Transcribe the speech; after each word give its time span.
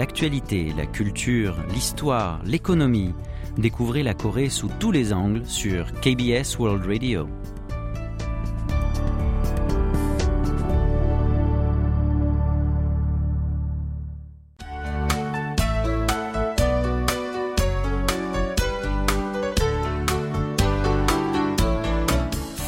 l'actualité, 0.00 0.72
la 0.78 0.86
culture, 0.86 1.54
l'histoire, 1.74 2.40
l'économie. 2.46 3.12
Découvrez 3.58 4.02
la 4.02 4.14
Corée 4.14 4.48
sous 4.48 4.70
tous 4.78 4.92
les 4.92 5.12
angles 5.12 5.44
sur 5.44 5.92
KBS 6.00 6.58
World 6.58 6.86
Radio. 6.86 7.28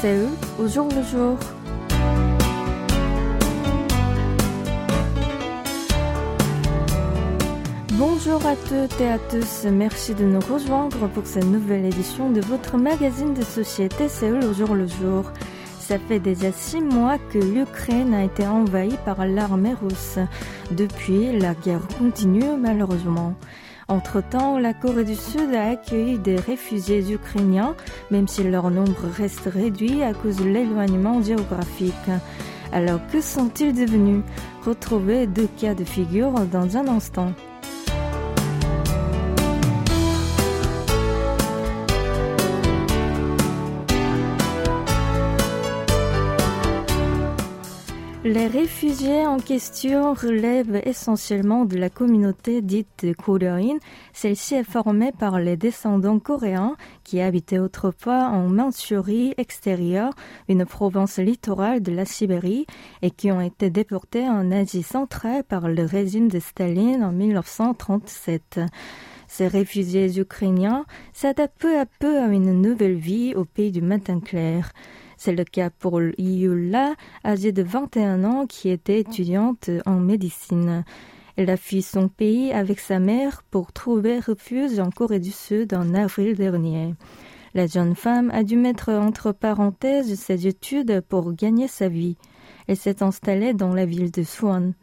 Séoul 0.03 0.29
au 0.59 0.69
jour 0.69 0.89
le 0.95 1.03
jour. 1.03 1.62
Bonjour 8.05 8.45
à 8.45 8.57
toutes 8.57 9.01
et 9.01 9.11
à 9.11 9.19
tous, 9.31 9.65
merci 9.71 10.13
de 10.13 10.25
nous 10.25 10.41
rejoindre 10.41 11.07
pour 11.11 11.25
cette 11.25 11.47
nouvelle 11.47 11.85
édition 11.85 12.31
de 12.31 12.41
votre 12.41 12.77
magazine 12.77 13.33
de 13.33 13.45
société 13.45 14.09
Séoul 14.09 14.43
au 14.43 14.53
jour 14.53 14.75
le 14.75 14.89
jour. 14.89 15.31
Ça 15.79 16.01
fait 16.01 16.19
déjà 16.19 16.51
six 16.51 16.81
mois 16.81 17.19
que 17.33 17.39
l'Ukraine 17.39 18.13
a 18.13 18.25
été 18.25 18.45
envahie 18.45 18.99
par 19.05 19.25
l'armée 19.25 19.75
russe. 19.81 20.19
Depuis, 20.73 21.31
la 21.39 21.55
guerre 21.55 21.87
continue 21.97 22.57
malheureusement. 22.61 23.35
Entre-temps, 23.87 24.59
la 24.59 24.75
Corée 24.75 25.05
du 25.05 25.15
Sud 25.15 25.55
a 25.55 25.71
accueilli 25.71 26.19
des 26.19 26.35
réfugiés 26.37 27.09
ukrainiens, 27.09 27.77
même 28.11 28.27
si 28.27 28.43
leur 28.43 28.69
nombre 28.73 29.07
reste 29.17 29.47
réduit 29.47 30.03
à 30.03 30.13
cause 30.13 30.39
de 30.39 30.49
l'éloignement 30.49 31.23
géographique. 31.23 32.11
Alors 32.73 32.99
que 33.13 33.21
sont-ils 33.21 33.73
devenus? 33.73 34.25
Retrouvez 34.67 35.29
deux 35.29 35.49
cas 35.57 35.75
de 35.75 35.85
figure 35.85 36.33
dans 36.51 36.77
un 36.77 36.89
instant. 36.89 37.33
Les 48.33 48.47
réfugiés 48.47 49.27
en 49.27 49.37
question 49.37 50.15
relèvent 50.15 50.81
essentiellement 50.87 51.67
de 51.67 51.77
la 51.77 51.91
communauté 51.91 52.63
dite 52.63 53.05
coréenne. 53.23 53.79
Celle-ci 54.15 54.55
est 54.55 54.65
formée 54.65 55.13
par 55.13 55.39
les 55.39 55.59
descendants 55.59 56.19
coréens 56.19 56.77
qui 57.05 57.21
habitaient 57.21 57.59
autrefois 57.59 58.29
en 58.29 58.49
Mandchourie 58.49 59.35
extérieure, 59.37 60.15
une 60.49 60.65
province 60.65 61.19
littorale 61.19 61.83
de 61.83 61.93
la 61.93 62.07
Sibérie, 62.07 62.65
et 63.03 63.11
qui 63.11 63.31
ont 63.31 63.43
été 63.43 63.69
déportés 63.69 64.27
en 64.27 64.51
Asie 64.51 64.83
centrale 64.83 65.45
par 65.45 65.69
le 65.69 65.85
régime 65.85 66.29
de 66.29 66.41
Staline 66.41 67.05
en 67.05 67.13
1937. 67.13 68.61
Ces 69.29 69.47
réfugiés 69.47 70.19
ukrainiens 70.19 70.87
s'adaptent 71.13 71.61
peu 71.61 71.79
à 71.79 71.85
peu 71.85 72.19
à 72.19 72.29
une 72.29 72.63
nouvelle 72.63 72.97
vie 72.97 73.35
au 73.35 73.45
pays 73.45 73.73
du 73.73 73.83
matin 73.83 74.21
clair. 74.21 74.73
C'est 75.25 75.37
le 75.37 75.45
cas 75.45 75.71
pour 75.71 76.01
Yula, 76.19 76.97
âgée 77.25 77.53
de 77.53 77.63
21 77.63 78.25
ans, 78.25 78.47
qui 78.49 78.71
était 78.71 78.99
étudiante 78.99 79.71
en 79.87 80.01
médecine. 80.01 80.85
Elle 81.37 81.49
a 81.49 81.57
fui 81.57 81.81
son 81.81 82.09
pays 82.09 82.51
avec 82.51 82.81
sa 82.81 82.99
mère 82.99 83.45
pour 83.49 83.71
trouver 83.71 84.19
refuge 84.19 84.81
en 84.81 84.91
Corée 84.91 85.21
du 85.21 85.31
Sud 85.31 85.75
en 85.75 85.95
avril 85.95 86.35
dernier. 86.35 86.97
La 87.55 87.69
jeune 87.69 87.95
femme 87.95 88.33
a 88.33 88.43
dû 88.43 88.57
mettre 88.57 88.91
entre 88.91 89.31
parenthèses 89.31 90.13
ses 90.19 90.49
études 90.49 91.01
pour 91.09 91.33
gagner 91.35 91.69
sa 91.69 91.87
vie. 91.87 92.17
Elle 92.67 92.77
s'est 92.77 93.05
installée 93.05 93.55
dans 93.55 93.73
la 93.73 93.87
ville 93.87 94.11
de 94.11 94.25
Suwon. 94.25 94.75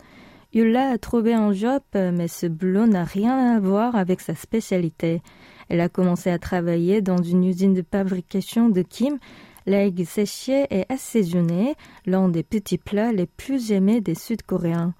Yula 0.53 0.91
a 0.91 0.97
trouvé 0.97 1.33
un 1.33 1.51
job, 1.51 1.81
mais 1.93 2.29
ce 2.29 2.47
boulot 2.47 2.87
n'a 2.87 3.03
rien 3.03 3.57
à 3.57 3.59
voir 3.59 3.97
avec 3.97 4.21
sa 4.21 4.35
spécialité. 4.35 5.21
Elle 5.67 5.81
a 5.81 5.89
commencé 5.89 6.31
à 6.31 6.39
travailler 6.39 7.01
dans 7.01 7.21
une 7.21 7.43
usine 7.43 7.73
de 7.73 7.83
fabrication 7.91 8.69
de 8.69 8.81
kim 8.81 9.19
L'aigle 9.65 10.05
séché 10.05 10.65
et 10.71 10.85
assaisonné, 10.89 11.75
l'un 12.05 12.29
des 12.29 12.43
petits 12.43 12.77
plats 12.77 13.11
les 13.11 13.25
plus 13.25 13.71
aimés 13.71 14.01
des 14.01 14.15
Sud-Coréens. 14.15 14.93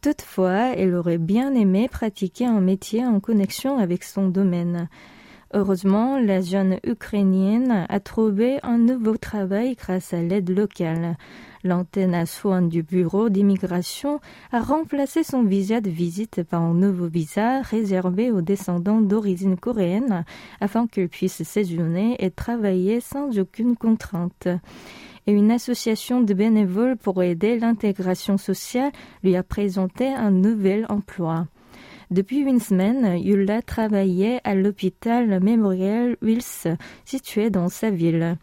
Toutefois, 0.00 0.74
elle 0.76 0.94
aurait 0.94 1.18
bien 1.18 1.54
aimé 1.54 1.88
pratiquer 1.88 2.46
un 2.46 2.60
métier 2.60 3.04
en 3.04 3.20
connexion 3.20 3.78
avec 3.78 4.02
son 4.02 4.28
domaine. 4.28 4.88
Heureusement, 5.52 6.18
la 6.18 6.40
jeune 6.40 6.78
Ukrainienne 6.84 7.86
a 7.88 8.00
trouvé 8.00 8.60
un 8.62 8.78
nouveau 8.78 9.16
travail 9.16 9.74
grâce 9.74 10.14
à 10.14 10.22
l'aide 10.22 10.48
locale. 10.48 11.16
L'antenne 11.62 12.14
à 12.14 12.24
soin 12.24 12.62
du 12.62 12.82
bureau 12.82 13.28
d'immigration 13.28 14.20
a 14.50 14.60
remplacé 14.60 15.22
son 15.22 15.42
visa 15.42 15.82
de 15.82 15.90
visite 15.90 16.42
par 16.42 16.62
un 16.62 16.72
nouveau 16.72 17.06
visa 17.06 17.60
réservé 17.60 18.30
aux 18.30 18.40
descendants 18.40 19.02
d'origine 19.02 19.58
coréenne 19.58 20.24
afin 20.62 20.86
qu'ils 20.86 21.10
puissent 21.10 21.42
séjourner 21.42 22.16
et 22.18 22.30
travailler 22.30 23.00
sans 23.00 23.38
aucune 23.38 23.76
contrainte. 23.76 24.48
Et 25.26 25.32
une 25.32 25.50
association 25.50 26.22
de 26.22 26.32
bénévoles 26.32 26.96
pour 26.96 27.22
aider 27.22 27.58
l'intégration 27.58 28.38
sociale 28.38 28.92
lui 29.22 29.36
a 29.36 29.42
présenté 29.42 30.08
un 30.08 30.30
nouvel 30.30 30.86
emploi. 30.88 31.46
Depuis 32.10 32.38
une 32.38 32.58
semaine, 32.58 33.18
Yulla 33.18 33.60
travaillait 33.60 34.40
à 34.44 34.54
l'hôpital 34.54 35.40
Memorial 35.40 36.16
Wills 36.22 36.76
situé 37.04 37.50
dans 37.50 37.68
sa 37.68 37.90
ville. 37.90 38.36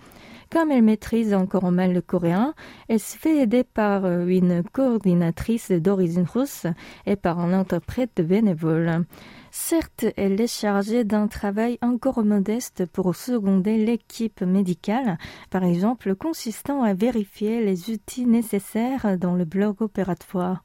Comme 0.49 0.71
elle 0.71 0.83
maîtrise 0.83 1.33
encore 1.33 1.71
mal 1.71 1.93
le 1.93 2.01
coréen, 2.01 2.53
elle 2.87 3.01
se 3.01 3.17
fait 3.17 3.37
aider 3.37 3.63
par 3.65 4.05
une 4.05 4.63
coordinatrice 4.63 5.71
d'origine 5.71 6.25
russe 6.31 6.67
et 7.05 7.17
par 7.17 7.39
un 7.39 7.51
interprète 7.51 8.21
bénévole. 8.25 9.03
Certes, 9.51 10.05
elle 10.15 10.39
est 10.39 10.47
chargée 10.47 11.03
d'un 11.03 11.27
travail 11.27 11.77
encore 11.81 12.23
modeste 12.23 12.85
pour 12.85 13.15
seconder 13.15 13.77
l'équipe 13.77 14.41
médicale, 14.41 15.17
par 15.49 15.63
exemple 15.63 16.15
consistant 16.15 16.83
à 16.83 16.93
vérifier 16.93 17.65
les 17.65 17.89
outils 17.89 18.25
nécessaires 18.25 19.17
dans 19.17 19.35
le 19.35 19.45
bloc 19.45 19.81
opératoire. 19.81 20.63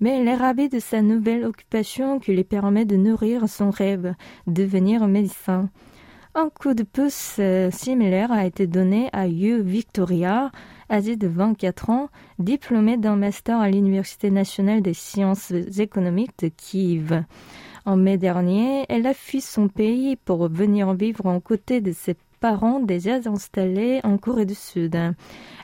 Mais 0.00 0.20
elle 0.20 0.28
est 0.28 0.36
ravie 0.36 0.68
de 0.68 0.78
sa 0.78 1.02
nouvelle 1.02 1.44
occupation 1.44 2.20
qui 2.20 2.32
lui 2.32 2.44
permet 2.44 2.84
de 2.84 2.96
nourrir 2.96 3.48
son 3.48 3.70
rêve, 3.70 4.14
devenir 4.46 5.06
médecin. 5.08 5.70
Un 6.38 6.50
coup 6.50 6.74
de 6.74 6.82
pouce 6.82 7.36
euh, 7.38 7.70
similaire 7.70 8.30
a 8.30 8.44
été 8.44 8.66
donné 8.66 9.08
à 9.14 9.26
Yu 9.26 9.62
Victoria, 9.62 10.50
âgée 10.90 11.16
de 11.16 11.26
24 11.26 11.88
ans, 11.88 12.10
diplômée 12.38 12.98
d'un 12.98 13.16
master 13.16 13.58
à 13.58 13.70
l'Université 13.70 14.30
nationale 14.30 14.82
des 14.82 14.92
sciences 14.92 15.50
économiques 15.50 16.38
de 16.40 16.48
Kiev. 16.48 17.24
En 17.86 17.96
mai 17.96 18.18
dernier, 18.18 18.84
elle 18.90 19.06
a 19.06 19.14
fui 19.14 19.40
son 19.40 19.68
pays 19.68 20.16
pour 20.16 20.46
venir 20.48 20.92
vivre 20.92 21.24
en 21.24 21.40
côté 21.40 21.80
de 21.80 21.92
ses 21.92 22.14
parents 22.46 22.78
déjà 22.78 23.18
installés 23.26 23.98
en 24.04 24.18
Corée 24.18 24.46
du 24.46 24.54
Sud. 24.54 24.96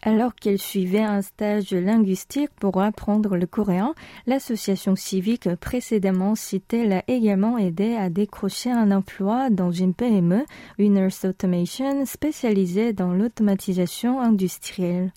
Alors 0.03 0.35
qu'elle 0.35 0.59
suivait 0.59 1.05
un 1.05 1.23
stage 1.23 1.71
linguistique 1.71 2.51
pour 2.59 2.83
apprendre 2.83 3.37
le 3.37 3.47
coréen, 3.47 3.95
l'association 4.27 4.97
civique 4.97 5.49
précédemment 5.61 6.35
citée 6.35 6.85
l'a 6.85 7.05
également 7.07 7.57
aidé 7.57 7.95
à 7.95 8.11
décrocher 8.11 8.73
un 8.73 8.91
emploi 8.91 9.49
dans 9.49 9.71
une 9.71 9.95
PME, 9.95 10.45
Winners 10.81 11.25
Automation, 11.25 12.05
spécialisée 12.05 12.93
dans 12.93 13.13
l'automatisation 13.13 14.21
industrielle. 14.21 15.13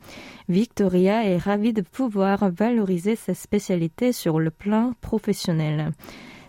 Victoria 0.48 1.26
est 1.26 1.40
ravie 1.40 1.74
de 1.74 1.82
pouvoir 1.82 2.52
valoriser 2.52 3.16
sa 3.16 3.34
spécialité 3.34 4.12
sur 4.12 4.40
le 4.40 4.52
plan 4.52 4.94
professionnel. 5.02 5.94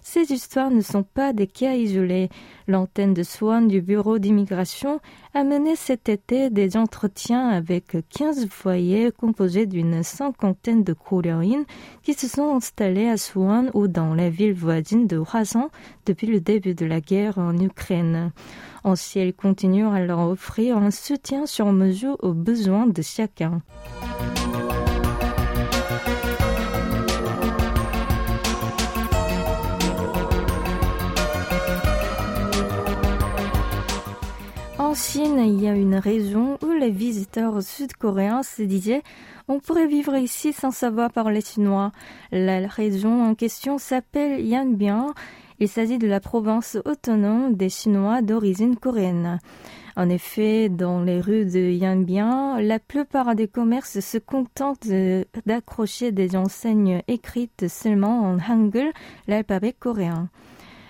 Ces 0.09 0.33
histoires 0.33 0.71
ne 0.71 0.83
sont 0.83 1.03
pas 1.03 1.33
des 1.33 1.49
cas 1.49 1.75
isolés. 1.75 2.29
L'antenne 2.69 3.13
de 3.13 3.25
Swan 3.25 3.67
du 3.67 3.83
bureau 3.83 4.21
d'immigration 4.21 5.01
a 5.35 5.43
mené 5.43 5.75
cet 5.75 6.09
été 6.09 6.49
des 6.49 6.77
entretiens 6.77 7.49
avec 7.49 7.97
15 8.11 8.47
foyers 8.49 9.11
composés 9.11 9.67
d'une 9.67 10.05
cinquantaine 10.05 10.85
de 10.85 10.93
Coréens 10.93 11.65
qui 12.05 12.15
se 12.15 12.29
sont 12.29 12.55
installés 12.55 13.09
à 13.09 13.17
Swan 13.17 13.69
ou 13.75 13.89
dans 13.89 14.15
la 14.15 14.31
ville 14.31 14.55
voisine 14.55 15.09
de 15.09 15.19
Hwasan 15.19 15.71
depuis 16.07 16.29
le 16.29 16.39
début 16.39 16.77
de 16.77 16.87
la 16.87 17.01
guerre 17.01 17.39
en 17.39 17.59
Ukraine. 17.59 18.31
Ainsi, 18.85 19.19
elle 19.19 19.35
continue 19.35 19.89
à 19.89 19.99
leur 19.99 20.21
offrir 20.21 20.79
un 20.79 20.93
soutien 20.93 21.47
sur 21.47 21.73
mesure 21.73 22.17
aux 22.23 22.33
besoins 22.33 22.87
de 22.87 23.03
chacun. 23.03 23.61
Chine, 34.97 35.39
il 35.45 35.61
y 35.61 35.69
a 35.69 35.75
une 35.75 35.97
région 35.97 36.59
où 36.63 36.73
les 36.73 36.91
visiteurs 36.91 37.63
sud-coréens 37.63 38.43
se 38.43 38.63
disaient 38.63 39.03
on 39.47 39.61
pourrait 39.61 39.87
vivre 39.87 40.17
ici 40.17 40.55
sans 40.55 40.71
savoir 40.71 41.13
parler 41.13 41.43
chinois. 41.43 41.93
La 42.33 42.67
région 42.67 43.23
en 43.23 43.35
question 43.35 43.77
s'appelle 43.77 44.41
Yanbian. 44.41 45.13
Il 45.61 45.69
s'agit 45.69 45.99
de 45.99 46.07
la 46.07 46.21
province 46.21 46.79
autonome 46.87 47.57
des 47.57 47.69
Chinois 47.69 48.23
d'origine 48.23 48.77
coréenne. 48.77 49.39
En 49.97 50.09
effet, 50.09 50.71
dans 50.71 51.03
les 51.03 51.21
rues 51.21 51.45
de 51.45 51.71
Yanbian, 51.71 52.57
la 52.59 52.79
plupart 52.79 53.35
des 53.35 53.49
commerces 53.49 54.01
se 54.01 54.17
contentent 54.17 54.89
d'accrocher 55.45 56.11
des 56.11 56.37
enseignes 56.37 57.03
écrites 57.07 57.69
seulement 57.69 58.23
en 58.23 58.39
hangul, 58.39 58.93
l'alphabet 59.29 59.75
coréen. 59.79 60.31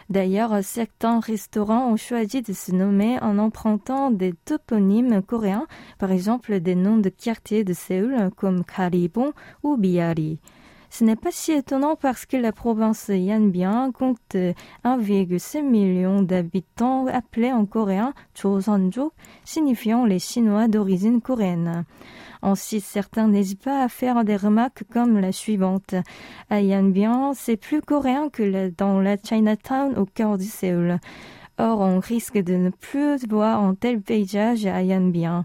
D'ailleurs, 0.09 0.63
certains 0.63 1.19
restaurants 1.19 1.91
ont 1.91 1.97
choisi 1.97 2.43
de 2.43 2.53
se 2.53 2.73
nommer 2.73 3.19
en 3.21 3.39
empruntant 3.39 4.11
des 4.11 4.35
toponymes 4.45 5.21
coréens, 5.23 5.67
par 5.99 6.13
exemple 6.13 6.61
des 6.61 6.77
noms 6.77 6.99
de 6.99 7.09
quartiers 7.09 7.65
de 7.65 7.73
Séoul 7.73 8.31
comme 8.37 8.65
Karibon 8.65 9.33
ou 9.65 9.77
Biari. 9.77 10.39
Ce 10.91 11.05
n'est 11.05 11.17
pas 11.17 11.33
si 11.33 11.53
étonnant 11.53 11.97
parce 11.97 12.25
que 12.25 12.37
la 12.37 12.53
province 12.53 13.09
Yanbian 13.09 13.91
compte 13.93 14.37
1,6 14.85 15.63
million 15.63 16.23
d'habitants 16.23 17.07
appelés 17.09 17.53
en 17.53 17.67
coréen 17.67 18.15
Joseonjuk, 18.35 19.13
signifiant 19.45 20.07
les 20.07 20.21
Chinois 20.21 20.69
d'origine 20.69 21.21
coréenne. 21.21 21.85
Ainsi, 22.43 22.81
certains 22.81 23.29
n'hésitent 23.29 23.63
pas 23.63 23.83
à 23.83 23.89
faire 23.89 24.25
des 24.25 24.37
remarques 24.37 24.85
comme 24.93 25.19
la 25.19 25.33
suivante. 25.33 25.95
À 26.51 26.61
Yanbian, 26.61 27.33
c'est 27.35 27.57
plus 27.57 27.81
coréen 27.81 28.29
que 28.31 28.71
dans 28.77 29.01
la 29.01 29.17
Chinatown 29.17 29.97
au 29.97 30.07
cœur 30.07 30.39
du 30.39 30.45
Séoul. 30.45 30.99
Or, 31.59 31.81
on 31.81 32.01
risque 32.01 32.39
de 32.39 32.55
ne 32.55 32.71
plus 32.71 33.27
voir 33.29 33.63
un 33.63 33.75
tel 33.75 34.01
paysage 34.01 34.67
à 34.67 34.83
Yanbian 34.83 35.45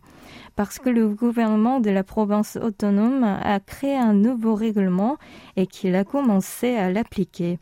parce 0.55 0.79
que 0.79 0.89
le 0.89 1.09
gouvernement 1.09 1.79
de 1.79 1.89
la 1.89 2.03
province 2.03 2.57
autonome 2.61 3.23
a 3.23 3.59
créé 3.59 3.95
un 3.95 4.13
nouveau 4.13 4.55
règlement 4.55 5.17
et 5.55 5.67
qu'il 5.67 5.95
a 5.95 6.03
commencé 6.03 6.75
à 6.75 6.91
l'appliquer. 6.91 7.59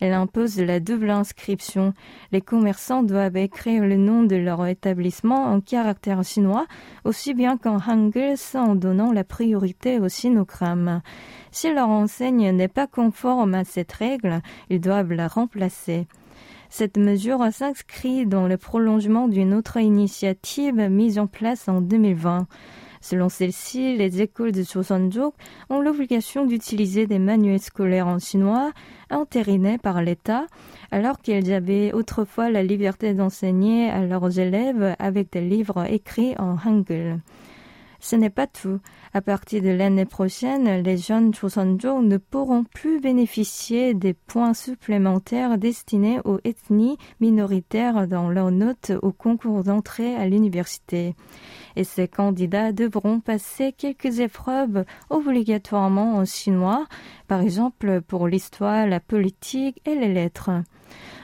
Elle 0.00 0.14
impose 0.14 0.58
la 0.58 0.80
double 0.80 1.10
inscription. 1.10 1.92
Les 2.32 2.40
commerçants 2.40 3.02
doivent 3.02 3.36
écrire 3.36 3.84
le 3.84 3.96
nom 3.96 4.22
de 4.22 4.36
leur 4.36 4.66
établissement 4.66 5.44
en 5.44 5.60
caractère 5.60 6.24
chinois, 6.24 6.66
aussi 7.04 7.34
bien 7.34 7.58
qu'en 7.58 7.78
hangul, 7.86 8.34
en 8.54 8.74
donnant 8.74 9.12
la 9.12 9.24
priorité 9.24 9.98
au 9.98 10.08
sinogramme. 10.08 11.02
Si 11.50 11.72
leur 11.72 11.88
enseigne 11.88 12.50
n'est 12.50 12.68
pas 12.68 12.86
conforme 12.86 13.54
à 13.54 13.64
cette 13.64 13.92
règle, 13.92 14.40
ils 14.70 14.80
doivent 14.80 15.12
la 15.12 15.28
remplacer. 15.28 16.06
Cette 16.72 16.96
mesure 16.96 17.44
s'inscrit 17.52 18.26
dans 18.26 18.46
le 18.46 18.56
prolongement 18.56 19.26
d'une 19.26 19.54
autre 19.54 19.78
initiative 19.78 20.76
mise 20.88 21.18
en 21.18 21.26
place 21.26 21.68
en 21.68 21.80
2020. 21.80 22.46
Selon 23.00 23.28
celle-ci, 23.28 23.96
les 23.96 24.22
écoles 24.22 24.52
de 24.52 24.62
Joseonjuk 24.62 25.34
ont 25.68 25.80
l'obligation 25.80 26.46
d'utiliser 26.46 27.08
des 27.08 27.18
manuels 27.18 27.60
scolaires 27.60 28.06
en 28.06 28.20
chinois 28.20 28.70
entérinés 29.10 29.78
par 29.78 30.00
l'État, 30.00 30.46
alors 30.92 31.18
qu'elles 31.18 31.52
avaient 31.52 31.92
autrefois 31.92 32.50
la 32.50 32.62
liberté 32.62 33.14
d'enseigner 33.14 33.90
à 33.90 34.04
leurs 34.04 34.38
élèves 34.38 34.94
avec 35.00 35.32
des 35.32 35.40
livres 35.40 35.90
écrits 35.90 36.34
en 36.38 36.56
hangul. 36.64 37.18
Ce 38.00 38.16
n'est 38.16 38.30
pas 38.30 38.46
tout. 38.46 38.80
À 39.12 39.20
partir 39.20 39.62
de 39.62 39.68
l'année 39.68 40.06
prochaine, 40.06 40.82
les 40.82 40.96
jeunes 40.96 41.34
Joseonjo 41.34 42.00
ne 42.00 42.16
pourront 42.16 42.64
plus 42.64 42.98
bénéficier 42.98 43.92
des 43.92 44.14
points 44.14 44.54
supplémentaires 44.54 45.58
destinés 45.58 46.18
aux 46.24 46.38
ethnies 46.44 46.96
minoritaires 47.20 48.08
dans 48.08 48.30
leurs 48.30 48.52
notes 48.52 48.92
au 49.02 49.12
concours 49.12 49.64
d'entrée 49.64 50.16
à 50.16 50.26
l'université. 50.26 51.14
Et 51.76 51.84
ces 51.84 52.08
candidats 52.08 52.72
devront 52.72 53.20
passer 53.20 53.72
quelques 53.72 54.20
épreuves 54.20 54.84
obligatoirement 55.10 56.16
en 56.16 56.24
chinois, 56.24 56.86
par 57.28 57.42
exemple 57.42 58.00
pour 58.00 58.28
l'histoire, 58.28 58.86
la 58.86 59.00
politique 59.00 59.80
et 59.84 59.94
les 59.94 60.12
lettres. 60.12 60.50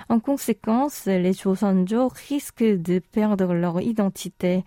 En 0.08 0.20
conséquence, 0.20 1.06
les 1.06 1.32
Joseonjo 1.32 2.08
risquent 2.28 2.62
de 2.62 2.98
perdre 2.98 3.54
leur 3.54 3.80
identité. 3.80 4.62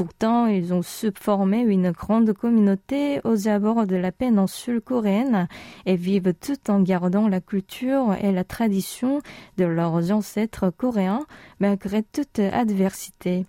Pourtant, 0.00 0.46
ils 0.46 0.72
ont 0.72 0.80
su 0.80 1.12
former 1.14 1.60
une 1.60 1.90
grande 1.90 2.32
communauté 2.32 3.20
aux 3.24 3.48
abords 3.48 3.86
de 3.86 3.96
la 3.96 4.12
péninsule 4.12 4.80
coréenne 4.80 5.46
et 5.84 5.94
vivent 5.94 6.32
tout 6.32 6.70
en 6.70 6.80
gardant 6.80 7.28
la 7.28 7.42
culture 7.42 8.16
et 8.22 8.32
la 8.32 8.42
tradition 8.42 9.20
de 9.58 9.66
leurs 9.66 10.10
ancêtres 10.10 10.70
coréens 10.70 11.26
malgré 11.58 12.02
toute 12.02 12.38
adversité. 12.38 13.44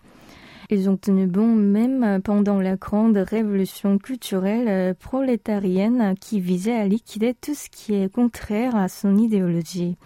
Ils 0.73 0.89
ont 0.89 0.95
tenu 0.95 1.27
bon 1.27 1.47
même 1.47 2.21
pendant 2.23 2.61
la 2.61 2.77
grande 2.77 3.17
révolution 3.17 3.97
culturelle 3.97 4.95
prolétarienne 4.95 6.15
qui 6.17 6.39
visait 6.39 6.77
à 6.77 6.87
liquider 6.87 7.33
tout 7.33 7.53
ce 7.53 7.69
qui 7.69 7.93
est 7.93 8.09
contraire 8.09 8.77
à 8.77 8.87
son 8.87 9.17
idéologie. 9.17 9.97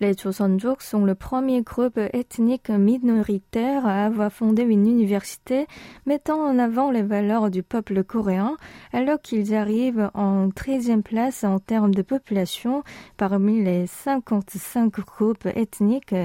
Les 0.00 0.14
Joseonjuk 0.14 0.82
sont 0.82 1.04
le 1.04 1.14
premier 1.14 1.62
groupe 1.62 2.00
ethnique 2.12 2.68
minoritaire 2.68 3.86
à 3.86 4.06
avoir 4.06 4.32
fondé 4.32 4.62
une 4.62 4.88
université 4.88 5.68
mettant 6.04 6.40
en 6.40 6.58
avant 6.58 6.90
les 6.90 7.02
valeurs 7.02 7.48
du 7.48 7.62
peuple 7.62 8.02
coréen, 8.02 8.56
alors 8.92 9.20
qu'ils 9.20 9.54
arrivent 9.54 10.10
en 10.14 10.48
13e 10.48 11.02
place 11.02 11.44
en 11.44 11.60
termes 11.60 11.94
de 11.94 12.02
population 12.02 12.82
parmi 13.16 13.62
les 13.62 13.86
55 13.86 14.98
groupes 14.98 15.46
ethniques 15.46 16.16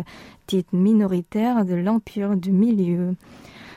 dits 0.48 0.66
minoritaires 0.72 1.64
de 1.64 1.76
l'Empire 1.76 2.36
du 2.36 2.52
Milieu. 2.52 3.14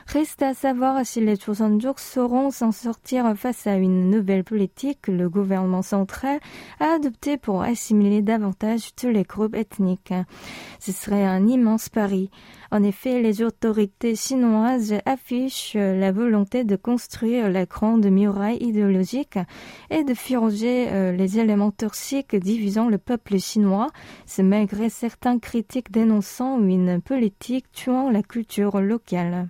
Reste 0.07 0.41
à 0.41 0.53
savoir 0.53 1.05
si 1.05 1.19
les 1.19 1.35
Joseonjuk 1.35 1.99
sauront 1.99 2.49
s'en 2.49 2.71
sortir 2.71 3.35
face 3.35 3.67
à 3.67 3.75
une 3.75 4.09
nouvelle 4.09 4.45
politique 4.45 4.99
que 5.01 5.11
le 5.11 5.29
gouvernement 5.29 5.81
central 5.81 6.39
a 6.79 6.95
adoptée 6.95 7.35
pour 7.35 7.61
assimiler 7.61 8.21
davantage 8.21 8.95
tous 8.95 9.09
les 9.09 9.23
groupes 9.23 9.53
ethniques. 9.53 10.13
Ce 10.79 10.93
serait 10.93 11.25
un 11.25 11.45
immense 11.45 11.89
pari. 11.89 12.31
En 12.71 12.83
effet, 12.83 13.21
les 13.21 13.43
autorités 13.43 14.15
chinoises 14.15 14.95
affichent 15.05 15.75
la 15.75 16.13
volonté 16.13 16.63
de 16.63 16.77
construire 16.77 17.49
la 17.49 17.65
grande 17.65 18.05
muraille 18.05 18.63
idéologique 18.63 19.39
et 19.89 20.05
de 20.05 20.13
furger 20.13 20.87
euh, 20.87 21.11
les 21.11 21.37
éléments 21.37 21.71
toxiques 21.71 22.35
divisant 22.37 22.87
le 22.87 22.97
peuple 22.97 23.39
chinois, 23.39 23.87
ce 24.25 24.41
malgré 24.41 24.89
certains 24.89 25.37
critiques 25.37 25.91
dénonçant 25.91 26.61
une 26.61 27.01
politique 27.01 27.69
tuant 27.73 28.09
la 28.09 28.23
culture 28.23 28.79
locale. 28.79 29.49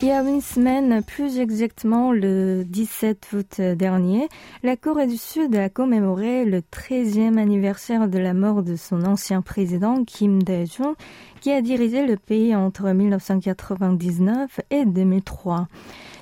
Il 0.00 0.06
y 0.06 0.12
a 0.12 0.22
une 0.22 0.40
semaine, 0.40 1.02
plus 1.02 1.40
exactement 1.40 2.12
le 2.12 2.62
17 2.64 3.30
août 3.32 3.60
dernier, 3.60 4.28
la 4.62 4.76
Corée 4.76 5.08
du 5.08 5.16
Sud 5.16 5.56
a 5.56 5.68
commémoré 5.68 6.44
le 6.44 6.60
13e 6.60 7.36
anniversaire 7.36 8.06
de 8.06 8.18
la 8.18 8.32
mort 8.32 8.62
de 8.62 8.76
son 8.76 9.02
ancien 9.04 9.42
président 9.42 10.04
Kim 10.04 10.40
Dae-jung, 10.40 10.94
qui 11.40 11.50
a 11.50 11.62
dirigé 11.62 12.06
le 12.06 12.16
pays 12.16 12.54
entre 12.54 12.88
1999 12.88 14.60
et 14.70 14.84
2003. 14.84 15.66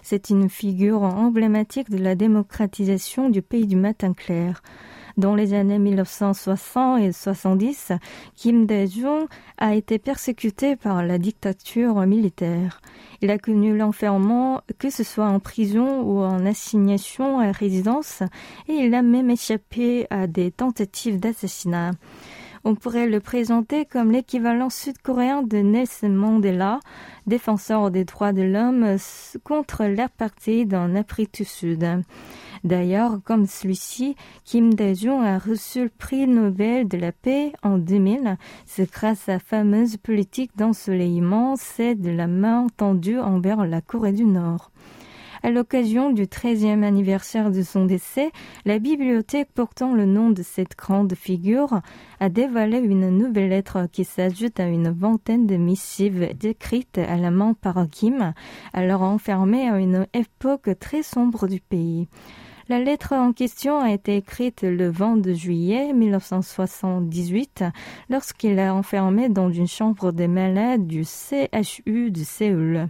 C'est 0.03 0.31
une 0.31 0.49
figure 0.49 1.03
emblématique 1.03 1.91
de 1.91 1.99
la 1.99 2.15
démocratisation 2.15 3.29
du 3.29 3.43
pays 3.43 3.67
du 3.67 3.77
matin 3.77 4.15
clair. 4.15 4.63
Dans 5.17 5.35
les 5.35 5.55
années 5.55 5.79
1960 5.79 7.01
et 7.01 7.11
70, 7.11 7.93
Kim 8.35 8.67
Dae-jung 8.67 9.27
a 9.57 9.75
été 9.75 9.99
persécuté 9.99 10.77
par 10.77 11.03
la 11.03 11.17
dictature 11.17 11.95
militaire. 12.03 12.83
Il 13.23 13.31
a 13.31 13.39
connu 13.39 13.75
l'enfermement, 13.75 14.61
que 14.79 14.91
ce 14.91 15.05
soit 15.05 15.29
en 15.29 15.41
prison 15.41 16.03
ou 16.03 16.21
en 16.21 16.45
assignation 16.45 17.41
à 17.41 17.51
résidence, 17.51 18.23
et 18.69 18.75
il 18.75 18.95
a 18.95 19.01
même 19.01 19.31
échappé 19.31 20.07
à 20.11 20.27
des 20.27 20.51
tentatives 20.51 21.19
d'assassinat. 21.19 21.93
On 22.69 22.75
pourrait 22.75 23.07
le 23.07 23.21
présenter 23.21 23.85
comme 23.85 24.11
l'équivalent 24.11 24.71
sud-coréen 24.71 25.45
de 25.45 25.59
Nelson 25.59 26.09
Mandela, 26.09 26.81
défenseur 27.29 27.93
des 27.93 28.05
droits 28.05 28.33
de 28.33 28.43
l'homme 28.43 28.97
contre 29.45 29.85
l'apartheid 29.85 30.75
en 30.75 30.97
Afrique 30.97 31.33
du 31.35 31.45
Sud. 31.45 31.87
D'ailleurs, 32.65 33.21
comme 33.25 33.47
celui-ci, 33.47 34.17
Kim 34.45 34.75
Dae-jung 34.75 35.23
a 35.23 35.39
reçu 35.39 35.85
le 35.85 35.91
prix 35.97 36.27
Nobel 36.27 36.89
de 36.89 36.99
la 36.99 37.13
paix 37.13 37.53
en 37.63 37.79
2000. 37.79 38.37
C'est 38.65 38.91
grâce 38.91 39.29
à 39.29 39.35
sa 39.35 39.39
fameuse 39.39 39.97
politique 39.97 40.51
d'ensoleillement, 40.57 41.55
c'est 41.55 41.95
de 41.95 42.11
la 42.11 42.27
main 42.27 42.67
tendue 42.77 43.21
envers 43.21 43.65
la 43.65 43.81
Corée 43.81 44.11
du 44.11 44.25
Nord. 44.25 44.73
À 45.47 45.51
l'occasion 45.53 46.11
du 46.11 46.25
13e 46.25 46.83
anniversaire 46.83 47.53
de 47.53 47.63
son 47.63 47.85
décès, 47.85 48.33
la 48.65 48.81
bibliothèque 48.81 49.53
portant 49.55 49.95
le 49.95 50.05
nom 50.05 50.31
de 50.31 50.43
cette 50.43 50.77
grande 50.77 51.15
figure 51.15 51.83
a 52.19 52.29
dévoilé 52.29 52.79
une 52.79 53.11
nouvelle 53.11 53.51
lettre 53.51 53.87
qui 53.93 54.05
s'ajoute 54.05 54.59
à 54.59 54.67
une 54.67 54.91
vingtaine 54.91 55.47
de 55.47 55.55
missives 55.55 56.35
décrites 56.37 56.99
à 56.99 57.17
la 57.17 57.31
main 57.31 57.55
par 57.55 57.79
Kim, 57.89 58.35
alors 58.73 59.03
enfermé 59.03 59.69
à 59.69 59.79
une 59.79 60.09
époque 60.15 60.71
très 60.81 61.05
sombre 61.05 61.47
du 61.47 61.61
pays. 61.61 62.09
La 62.69 62.81
lettre 62.81 63.13
en 63.13 63.33
question 63.33 63.79
a 63.79 63.93
été 63.93 64.17
écrite 64.17 64.63
le 64.63 64.91
22 64.91 65.33
juillet 65.35 65.93
1978 65.93 67.63
lorsqu'il 68.11 68.59
a 68.59 68.75
enfermé 68.75 69.29
dans 69.29 69.53
une 69.53 69.69
chambre 69.69 70.11
des 70.11 70.27
malades 70.27 70.89
du 70.89 71.05
CHU 71.05 72.11
de 72.11 72.25
Séoul. 72.25 72.89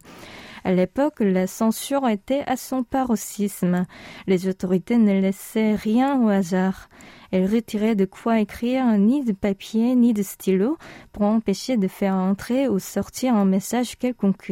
À 0.66 0.72
l'époque, 0.72 1.20
la 1.20 1.46
censure 1.46 2.08
était 2.08 2.42
à 2.44 2.56
son 2.56 2.82
paroxysme. 2.82 3.86
Les 4.26 4.48
autorités 4.48 4.96
ne 4.96 5.20
laissaient 5.20 5.76
rien 5.76 6.20
au 6.20 6.28
hasard. 6.28 6.88
Elles 7.30 7.46
retiraient 7.46 7.94
de 7.94 8.04
quoi 8.04 8.40
écrire 8.40 8.84
ni 8.98 9.22
de 9.22 9.30
papier 9.30 9.94
ni 9.94 10.12
de 10.12 10.24
stylo 10.24 10.76
pour 11.12 11.22
empêcher 11.22 11.76
de 11.76 11.86
faire 11.86 12.14
entrer 12.14 12.66
ou 12.66 12.80
sortir 12.80 13.36
un 13.36 13.44
message 13.44 13.96
quelconque. 13.96 14.50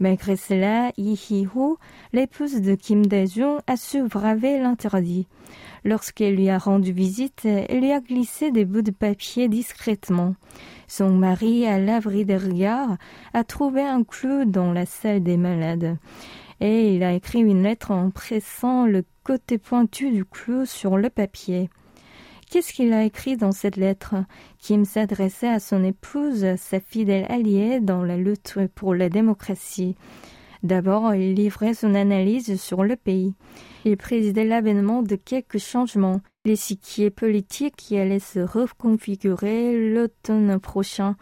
Malgré 0.00 0.36
cela, 0.36 0.92
Yi 0.96 1.46
l'épouse 2.14 2.62
de 2.62 2.74
Kim 2.74 3.04
Dae-jung, 3.04 3.60
a 3.66 3.76
su 3.76 4.02
braver 4.02 4.58
l'interdit. 4.58 5.28
Lorsqu'elle 5.84 6.36
lui 6.36 6.48
a 6.48 6.56
rendu 6.56 6.90
visite, 6.90 7.44
elle 7.44 7.80
lui 7.80 7.92
a 7.92 8.00
glissé 8.00 8.50
des 8.50 8.64
bouts 8.64 8.80
de 8.80 8.92
papier 8.92 9.48
discrètement. 9.48 10.34
Son 10.88 11.10
mari, 11.10 11.66
à 11.66 11.78
l'abri 11.78 12.24
des 12.24 12.38
regards, 12.38 12.96
a 13.34 13.44
trouvé 13.44 13.82
un 13.82 14.02
clou 14.02 14.46
dans 14.46 14.72
la 14.72 14.86
salle 14.86 15.22
des 15.22 15.36
malades. 15.36 15.98
Et 16.60 16.94
il 16.94 17.02
a 17.02 17.12
écrit 17.12 17.40
une 17.40 17.62
lettre 17.62 17.90
en 17.90 18.10
pressant 18.10 18.86
le 18.86 19.04
côté 19.22 19.58
pointu 19.58 20.10
du 20.10 20.24
clou 20.24 20.64
sur 20.64 20.96
le 20.96 21.10
papier. 21.10 21.68
Qu'est-ce 22.50 22.72
qu'il 22.72 22.92
a 22.92 23.04
écrit 23.04 23.36
dans 23.36 23.52
cette 23.52 23.76
lettre 23.76 24.16
Kim 24.58 24.84
s'adressait 24.84 25.48
à 25.48 25.60
son 25.60 25.84
épouse, 25.84 26.56
sa 26.56 26.80
fidèle 26.80 27.24
alliée 27.28 27.78
dans 27.78 28.02
la 28.02 28.16
lutte 28.16 28.58
pour 28.74 28.92
la 28.92 29.08
démocratie. 29.08 29.94
D'abord, 30.64 31.14
il 31.14 31.34
livrait 31.34 31.74
son 31.74 31.94
analyse 31.94 32.60
sur 32.60 32.82
le 32.82 32.96
pays. 32.96 33.34
Il 33.84 33.96
présidait 33.96 34.44
l'avènement 34.44 35.02
de 35.02 35.14
quelques 35.14 35.58
changements. 35.58 36.22
L'échiquier 36.44 37.10
politique 37.10 37.76
qui 37.76 37.96
allait 37.96 38.18
se 38.18 38.40
reconfigurer 38.40 39.92
l'automne 39.92 40.58
prochain 40.58 41.14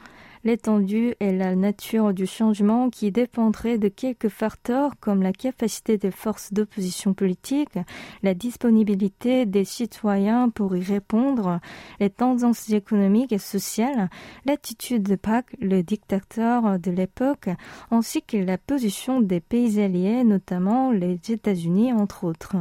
l'étendue 0.44 1.14
et 1.20 1.32
la 1.32 1.54
nature 1.54 2.12
du 2.12 2.26
changement 2.26 2.90
qui 2.90 3.10
dépendrait 3.10 3.78
de 3.78 3.88
quelques 3.88 4.28
facteurs 4.28 4.92
comme 5.00 5.22
la 5.22 5.32
capacité 5.32 5.98
des 5.98 6.10
forces 6.10 6.52
d'opposition 6.52 7.14
politique, 7.14 7.78
la 8.22 8.34
disponibilité 8.34 9.46
des 9.46 9.64
citoyens 9.64 10.48
pour 10.48 10.76
y 10.76 10.82
répondre, 10.82 11.60
les 12.00 12.10
tendances 12.10 12.70
économiques 12.70 13.32
et 13.32 13.38
sociales, 13.38 14.10
l'attitude 14.44 15.02
de 15.02 15.16
Pak, 15.16 15.46
le 15.60 15.82
dictateur 15.82 16.78
de 16.78 16.90
l'époque, 16.90 17.48
ainsi 17.90 18.22
que 18.22 18.36
la 18.36 18.58
position 18.58 19.20
des 19.20 19.40
pays 19.40 19.80
alliés, 19.80 20.24
notamment 20.24 20.90
les 20.90 21.18
États-Unis 21.28 21.92
entre 21.92 22.24
autres. 22.24 22.56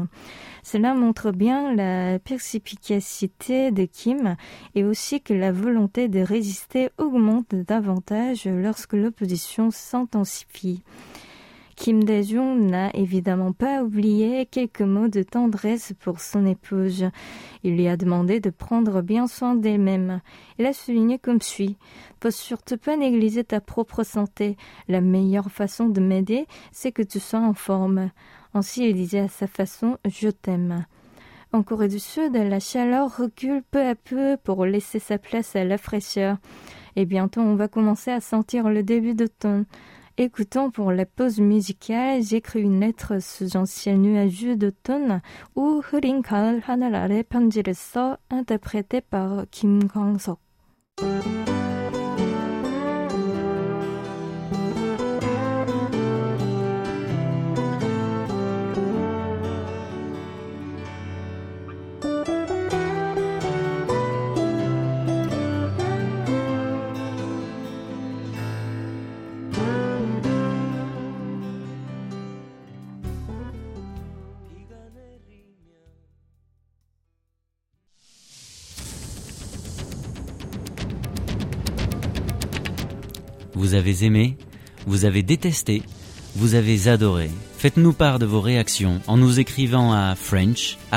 Cela 0.63 0.93
montre 0.93 1.31
bien 1.31 1.73
la 1.73 2.19
perspicacité 2.19 3.71
de 3.71 3.85
Kim 3.85 4.35
et 4.75 4.83
aussi 4.83 5.21
que 5.21 5.33
la 5.33 5.51
volonté 5.51 6.09
de 6.09 6.19
résister 6.19 6.89
augmente 6.97 7.55
lorsque 8.45 8.93
l'opposition 8.93 9.71
s'intensifie. 9.71 10.83
Kim 11.77 12.03
Dae-jung 12.03 12.71
n'a 12.71 12.89
évidemment 12.95 13.53
pas 13.53 13.83
oublié 13.83 14.47
quelques 14.47 14.81
mots 14.81 15.09
de 15.09 15.21
tendresse 15.21 15.93
pour 15.99 16.19
son 16.19 16.43
épouse. 16.47 17.05
Il 17.63 17.75
lui 17.75 17.87
a 17.87 17.97
demandé 17.97 18.39
de 18.39 18.49
prendre 18.49 19.03
bien 19.03 19.27
soin 19.27 19.53
d'elle-même. 19.53 20.21
Il 20.57 20.65
a 20.65 20.73
souligné 20.73 21.19
comme 21.19 21.39
suit. 21.39 21.77
Faut 22.19 22.31
surtout 22.31 22.77
pas 22.77 22.97
négliger 22.97 23.43
ta 23.43 23.61
propre 23.61 24.03
santé. 24.03 24.57
La 24.87 25.01
meilleure 25.01 25.51
façon 25.51 25.87
de 25.87 26.01
m'aider, 26.01 26.47
c'est 26.71 26.91
que 26.91 27.03
tu 27.03 27.19
sois 27.19 27.41
en 27.41 27.53
forme. 27.53 28.09
Ainsi, 28.55 28.89
il 28.89 28.95
disait 28.95 29.19
à 29.19 29.27
sa 29.27 29.45
façon 29.45 29.99
Je 30.03 30.29
t'aime. 30.29 30.83
En 31.53 31.61
Corée 31.61 31.87
du 31.87 31.99
Sud, 31.99 32.35
la 32.35 32.59
chaleur 32.59 33.17
recule 33.17 33.61
peu 33.61 33.85
à 33.85 33.93
peu 33.93 34.35
pour 34.43 34.65
laisser 34.65 34.97
sa 34.97 35.19
place 35.19 35.55
à 35.55 35.63
la 35.63 35.77
fraîcheur. 35.77 36.37
Et 36.96 37.04
bientôt, 37.04 37.40
on 37.40 37.54
va 37.54 37.68
commencer 37.68 38.10
à 38.10 38.20
sentir 38.20 38.68
le 38.68 38.82
début 38.82 39.14
d'automne. 39.14 39.64
Écoutons 40.18 40.70
pour 40.70 40.92
la 40.92 41.06
pause 41.06 41.40
musicale, 41.40 42.22
j'écris 42.22 42.60
une 42.60 42.80
lettre 42.80 43.18
sous 43.22 43.56
un 43.56 43.64
ciel 43.64 43.98
nuageux 43.98 44.56
d'automne 44.56 45.22
ou 45.56 45.80
흐린 45.80 46.20
가을 46.22 46.60
하늘 46.60 46.94
아래 46.94 47.22
편지를 47.22 47.74
써 47.74 48.18
interprété 48.28 49.00
par 49.00 49.46
Kim 49.50 49.88
Kwang-sok. 49.88 50.38
Vous 83.67 83.75
avez 83.75 84.05
aimé, 84.05 84.37
vous 84.85 85.03
avez 85.03 85.23
détesté, 85.23 85.83
vous 86.37 86.55
avez 86.55 86.87
adoré. 86.87 87.29
Faites-nous 87.57 87.91
part 87.91 88.17
de 88.17 88.25
vos 88.25 88.39
réactions 88.39 89.01
en 89.07 89.17
nous 89.17 89.41
écrivant 89.41 89.91
à 89.91 90.15
french.kbs.co.kr. 90.15 90.87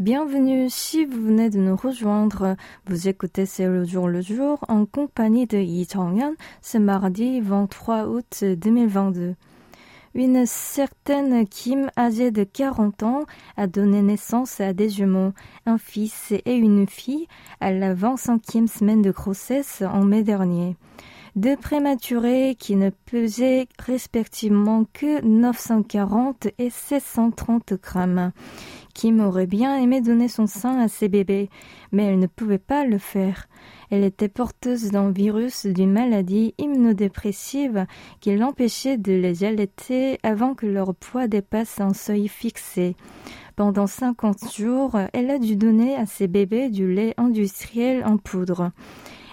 Bienvenue 0.00 0.66
si 0.68 1.04
vous 1.04 1.22
venez 1.24 1.50
de 1.50 1.58
nous 1.58 1.76
rejoindre. 1.76 2.56
Vous 2.88 3.06
écoutez 3.06 3.46
C'est 3.46 3.68
le 3.68 3.84
jour 3.84 4.08
le 4.08 4.22
jour 4.22 4.58
en 4.66 4.86
compagnie 4.86 5.46
de 5.46 5.58
Yi 5.58 5.86
Changyan 5.88 6.32
ce 6.62 6.78
mardi 6.78 7.40
23 7.40 8.08
août 8.08 8.42
2022. 8.42 9.36
Une 10.14 10.44
certaine 10.44 11.46
Kim, 11.46 11.90
âgée 11.96 12.30
de 12.30 12.44
40 12.44 13.02
ans, 13.02 13.24
a 13.56 13.66
donné 13.66 14.02
naissance 14.02 14.60
à 14.60 14.74
des 14.74 14.90
jumeaux, 14.90 15.32
un 15.64 15.78
fils 15.78 16.32
et 16.32 16.54
une 16.54 16.86
fille, 16.86 17.26
à 17.60 17.72
la 17.72 17.94
25e 17.94 18.66
semaine 18.66 19.00
de 19.00 19.10
grossesse 19.10 19.82
en 19.82 20.04
mai 20.04 20.22
dernier. 20.22 20.76
Deux 21.34 21.56
prématurés 21.56 22.56
qui 22.58 22.76
ne 22.76 22.90
pesaient 22.90 23.66
respectivement 23.78 24.84
que 24.92 25.24
940 25.24 26.48
et 26.58 26.68
630 26.68 27.72
grammes. 27.82 28.32
Kim 28.94 29.20
aurait 29.20 29.46
bien 29.46 29.76
aimé 29.76 30.00
donner 30.00 30.28
son 30.28 30.46
sein 30.46 30.78
à 30.78 30.88
ses 30.88 31.08
bébés, 31.08 31.48
mais 31.92 32.04
elle 32.04 32.18
ne 32.18 32.26
pouvait 32.26 32.58
pas 32.58 32.84
le 32.84 32.98
faire. 32.98 33.48
Elle 33.90 34.04
était 34.04 34.28
porteuse 34.28 34.90
d'un 34.90 35.10
virus 35.10 35.66
d'une 35.66 35.92
maladie 35.92 36.54
immunodépressive 36.58 37.86
qui 38.20 38.36
l'empêchait 38.36 38.98
de 38.98 39.12
les 39.12 39.44
allaiter 39.44 40.18
avant 40.22 40.54
que 40.54 40.66
leur 40.66 40.94
poids 40.94 41.28
dépasse 41.28 41.80
un 41.80 41.94
seuil 41.94 42.28
fixé. 42.28 42.96
Pendant 43.56 43.86
50 43.86 44.52
jours, 44.54 44.98
elle 45.12 45.30
a 45.30 45.38
dû 45.38 45.56
donner 45.56 45.94
à 45.94 46.06
ses 46.06 46.26
bébés 46.26 46.70
du 46.70 46.92
lait 46.92 47.14
industriel 47.18 48.04
en 48.04 48.16
poudre. 48.16 48.70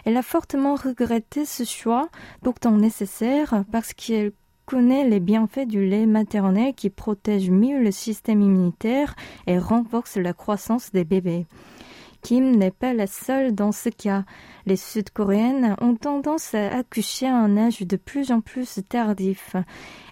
Elle 0.06 0.18
a 0.18 0.22
fortement 0.22 0.76
regretté 0.76 1.46
ce 1.46 1.64
choix, 1.64 2.10
pourtant 2.42 2.72
nécessaire, 2.72 3.64
parce 3.72 3.94
qu'elle 3.94 4.32
connaît 4.70 5.10
les 5.10 5.20
bienfaits 5.20 5.66
du 5.66 5.84
lait 5.84 6.06
maternel 6.06 6.76
qui 6.76 6.92
protège 6.92 7.50
mieux 7.50 7.82
le 7.82 7.90
système 7.90 8.40
immunitaire 8.40 9.16
et 9.48 9.58
renforce 9.58 10.16
la 10.16 10.32
croissance 10.32 10.92
des 10.92 11.04
bébés. 11.04 11.48
Kim 12.22 12.56
n'est 12.56 12.70
pas 12.70 12.94
la 12.94 13.08
seule 13.08 13.56
dans 13.56 13.72
ce 13.72 13.90
cas. 13.90 14.26
Les 14.68 14.76
Sud-Coréennes 14.76 15.76
ont 15.82 15.96
tendance 15.96 16.54
à 16.54 16.68
accoucher 16.78 17.26
à 17.26 17.36
un 17.36 17.58
âge 17.58 17.80
de 17.80 17.96
plus 17.96 18.32
en 18.32 18.42
plus 18.42 18.80
tardif. 18.88 19.56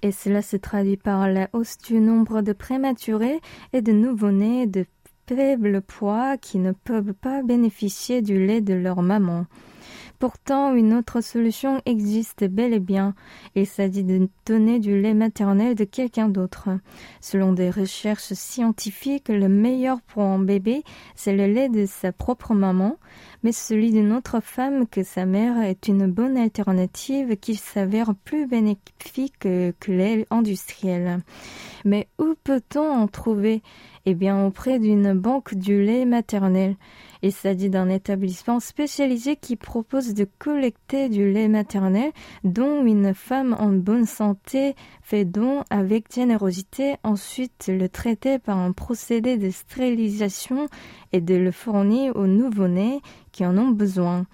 Et 0.01 0.11
cela 0.11 0.41
se 0.41 0.57
traduit 0.57 0.97
par 0.97 1.29
la 1.29 1.49
hausse 1.53 1.77
du 1.77 1.99
nombre 1.99 2.41
de 2.41 2.53
prématurés 2.53 3.39
et 3.73 3.83
de 3.83 3.91
nouveau-nés 3.91 4.65
de 4.65 4.87
faible 5.27 5.83
poids 5.83 6.35
qui 6.35 6.57
ne 6.57 6.71
peuvent 6.71 7.13
pas 7.13 7.43
bénéficier 7.43 8.23
du 8.23 8.43
lait 8.43 8.61
de 8.61 8.73
leur 8.73 9.03
maman. 9.03 9.45
Pourtant, 10.19 10.73
une 10.73 10.95
autre 10.95 11.21
solution 11.21 11.79
existe 11.85 12.43
bel 12.43 12.73
et 12.73 12.79
bien. 12.79 13.13
Il 13.53 13.67
s'agit 13.67 14.03
de 14.03 14.27
donner 14.47 14.79
du 14.79 14.99
lait 14.99 15.13
maternel 15.13 15.75
de 15.75 15.83
quelqu'un 15.83 16.27
d'autre. 16.27 16.69
Selon 17.21 17.53
des 17.53 17.69
recherches 17.69 18.33
scientifiques, 18.33 19.29
le 19.29 19.47
meilleur 19.47 20.01
pour 20.01 20.23
un 20.23 20.39
bébé, 20.39 20.83
c'est 21.15 21.35
le 21.35 21.45
lait 21.45 21.69
de 21.69 21.85
sa 21.85 22.11
propre 22.11 22.55
maman, 22.55 22.97
mais 23.43 23.51
celui 23.51 23.91
d'une 23.91 24.11
autre 24.11 24.39
femme 24.41 24.87
que 24.87 25.03
sa 25.03 25.27
mère 25.27 25.61
est 25.61 25.87
une 25.87 26.07
bonne 26.07 26.37
alternative 26.37 27.37
qui 27.37 27.53
s'avère 27.53 28.15
plus 28.15 28.47
bénéfique 28.47 29.37
que 29.39 29.73
lait 29.87 30.25
industriel. 30.31 31.19
Mais 31.85 32.07
où 32.17 32.33
peut-on 32.43 32.89
en 32.89 33.07
trouver? 33.07 33.61
Eh 34.05 34.15
bien, 34.15 34.45
auprès 34.45 34.79
d'une 34.79 35.13
banque 35.13 35.53
du 35.53 35.83
lait 35.83 36.05
maternel. 36.05 36.75
Il 37.21 37.31
s'agit 37.31 37.69
d'un 37.69 37.89
établissement 37.89 38.59
spécialisé 38.59 39.35
qui 39.35 39.55
propose 39.55 40.13
de 40.13 40.27
collecter 40.37 41.09
du 41.09 41.31
lait 41.31 41.47
maternel 41.47 42.11
dont 42.43 42.85
une 42.85 43.13
femme 43.13 43.55
en 43.59 43.69
bonne 43.69 44.05
santé 44.05 44.75
fait 45.01 45.25
don 45.25 45.63
avec 45.69 46.13
générosité, 46.13 46.95
ensuite 47.03 47.69
le 47.69 47.89
traiter 47.89 48.39
par 48.39 48.57
un 48.57 48.71
procédé 48.71 49.37
de 49.37 49.49
stérilisation 49.49 50.67
et 51.11 51.21
de 51.21 51.35
le 51.35 51.51
fournir 51.51 52.15
aux 52.15 52.27
nouveau-nés 52.27 53.01
qui 53.31 53.45
en 53.45 53.57
ont 53.57 53.69
besoin. 53.69 54.25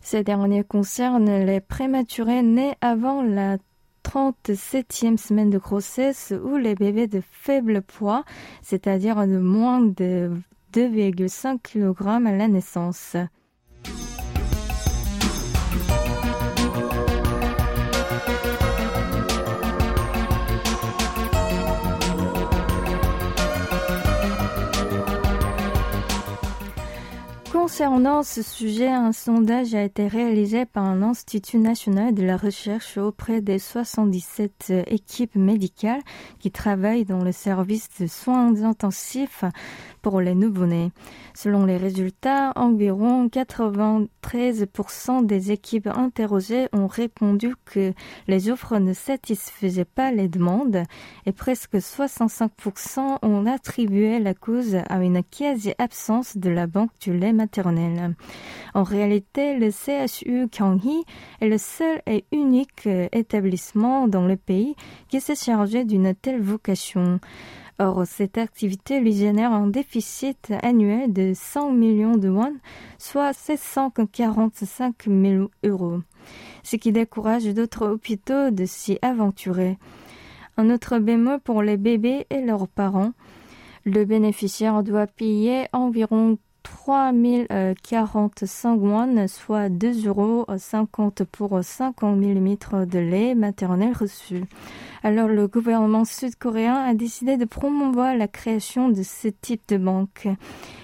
Ces 0.00 0.22
derniers 0.22 0.64
concernent 0.64 1.44
les 1.44 1.60
prématurés 1.60 2.42
nés 2.42 2.74
avant 2.80 3.22
la 3.22 3.56
37e 4.04 5.16
semaine 5.16 5.50
de 5.50 5.58
grossesse 5.58 6.32
ou 6.44 6.56
les 6.56 6.74
bébés 6.74 7.06
de 7.06 7.22
faible 7.30 7.82
poids, 7.82 8.24
c'est-à-dire 8.62 9.26
de 9.26 9.38
moins 9.38 9.80
de 9.80 10.30
2,5 10.74 11.58
kg 11.62 12.26
à 12.26 12.32
la 12.36 12.48
naissance. 12.48 13.16
Concernant 27.74 28.22
ce 28.22 28.40
sujet, 28.40 28.86
un 28.86 29.10
sondage 29.10 29.74
a 29.74 29.82
été 29.82 30.06
réalisé 30.06 30.64
par 30.64 30.94
l'Institut 30.94 31.58
national 31.58 32.14
de 32.14 32.22
la 32.22 32.36
recherche 32.36 32.98
auprès 32.98 33.40
des 33.40 33.58
77 33.58 34.72
équipes 34.86 35.34
médicales 35.34 36.02
qui 36.38 36.52
travaillent 36.52 37.04
dans 37.04 37.24
le 37.24 37.32
service 37.32 37.88
de 37.98 38.06
soins 38.06 38.62
intensifs 38.62 39.44
pour 40.02 40.20
les 40.20 40.36
nouveau-nés. 40.36 40.92
Selon 41.34 41.64
les 41.64 41.76
résultats, 41.76 42.52
environ 42.54 43.26
93% 43.26 45.26
des 45.26 45.50
équipes 45.50 45.88
interrogées 45.88 46.68
ont 46.72 46.86
répondu 46.86 47.56
que 47.64 47.92
les 48.28 48.50
offres 48.50 48.78
ne 48.78 48.92
satisfaisaient 48.92 49.84
pas 49.84 50.12
les 50.12 50.28
demandes 50.28 50.84
et 51.26 51.32
presque 51.32 51.74
65% 51.74 53.18
ont 53.22 53.46
attribué 53.46 54.20
la 54.20 54.34
cause 54.34 54.76
à 54.88 55.02
une 55.02 55.24
quasi-absence 55.24 56.36
de 56.36 56.50
la 56.50 56.68
banque 56.68 56.92
du 57.00 57.18
lait 57.18 57.32
maternel. 57.32 57.63
En 58.74 58.82
réalité, 58.82 59.58
le 59.58 59.70
CHU 59.70 60.48
Gyeonggi 60.50 61.04
est 61.40 61.48
le 61.48 61.58
seul 61.58 62.02
et 62.06 62.24
unique 62.32 62.88
établissement 63.12 64.08
dans 64.08 64.26
le 64.26 64.36
pays 64.36 64.74
qui 65.08 65.20
s'est 65.20 65.34
chargé 65.34 65.84
d'une 65.84 66.14
telle 66.14 66.40
vocation. 66.40 67.20
Or, 67.80 68.06
cette 68.06 68.38
activité 68.38 69.00
lui 69.00 69.12
génère 69.12 69.52
un 69.52 69.66
déficit 69.66 70.52
annuel 70.62 71.12
de 71.12 71.32
100 71.34 71.72
millions 71.72 72.16
de 72.16 72.28
won, 72.28 72.54
soit 72.98 73.32
745 73.32 74.94
000 75.08 75.48
euros, 75.64 75.98
ce 76.62 76.76
qui 76.76 76.92
décourage 76.92 77.46
d'autres 77.46 77.88
hôpitaux 77.88 78.50
de 78.50 78.64
s'y 78.64 78.98
aventurer. 79.02 79.76
Un 80.56 80.70
autre 80.70 81.00
bémol 81.00 81.40
pour 81.40 81.62
les 81.62 81.76
bébés 81.76 82.26
et 82.30 82.42
leurs 82.42 82.68
parents. 82.68 83.12
Le 83.84 84.04
bénéficiaire 84.04 84.84
doit 84.84 85.08
payer 85.08 85.66
environ 85.72 86.38
3045 86.64 88.80
won, 88.80 89.28
soit 89.28 89.68
2,50 89.68 90.08
euros 90.08 90.44
pour 91.30 91.62
50 91.62 92.16
mm 92.16 92.56
de 92.86 92.98
lait 92.98 93.36
maternel 93.36 93.92
reçu. 93.92 94.42
Alors 95.04 95.28
le 95.28 95.46
gouvernement 95.46 96.04
sud-coréen 96.04 96.74
a 96.74 96.94
décidé 96.94 97.36
de 97.36 97.44
promouvoir 97.44 98.16
la 98.16 98.26
création 98.26 98.88
de 98.88 99.04
ce 99.04 99.28
type 99.28 99.62
de 99.68 99.76
banque. 99.76 100.26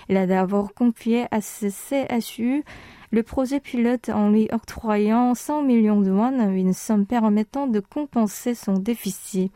Il 0.09 0.17
a 0.17 0.27
d'abord 0.27 0.73
confié 0.75 1.27
à 1.33 1.41
ce 1.41 1.67
CHU 1.71 2.63
le 3.11 3.25
projet 3.25 3.59
pilote 3.59 4.09
en 4.09 4.31
lui 4.31 4.49
octroyant 4.53 5.35
100 5.35 5.63
millions 5.63 6.01
de 6.01 6.13
won, 6.13 6.53
une 6.53 6.75
somme 6.75 7.07
permettant 7.07 7.67
de 7.67 7.81
compenser 7.81 8.55
son 8.55 8.75
déficit. 8.75 9.51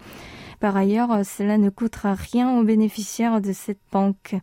Par 0.58 0.76
ailleurs, 0.76 1.24
cela 1.24 1.56
ne 1.58 1.70
coûtera 1.70 2.14
rien 2.14 2.58
aux 2.58 2.64
bénéficiaires 2.64 3.40
de 3.40 3.52
cette 3.52 3.78
banque. 3.92 4.34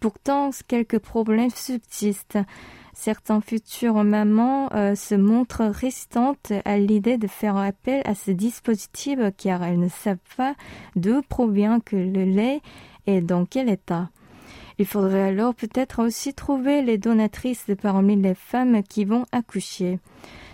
Pourtant, 0.00 0.50
quelques 0.66 0.98
problèmes 0.98 1.50
subsistent. 1.50 2.38
Certains 2.94 3.40
futurs 3.40 4.02
mamans 4.02 4.68
euh, 4.74 4.94
se 4.94 5.14
montrent 5.14 5.64
résistantes 5.64 6.52
à 6.64 6.78
l'idée 6.78 7.18
de 7.18 7.26
faire 7.26 7.56
appel 7.56 8.02
à 8.04 8.14
ce 8.14 8.30
dispositif 8.30 9.18
car 9.36 9.62
elles 9.62 9.78
ne 9.78 9.88
savent 9.88 10.16
pas 10.36 10.54
d'où 10.96 11.22
provient 11.22 11.80
que 11.80 11.96
le 11.96 12.24
lait 12.24 12.60
et 13.06 13.20
dans 13.20 13.44
quel 13.44 13.68
état. 13.68 14.10
Il 14.78 14.86
faudrait 14.86 15.28
alors 15.28 15.54
peut-être 15.54 16.02
aussi 16.02 16.32
trouver 16.32 16.80
les 16.80 16.96
donatrices 16.96 17.66
parmi 17.82 18.16
les 18.16 18.34
femmes 18.34 18.82
qui 18.82 19.04
vont 19.04 19.26
accoucher. 19.30 19.98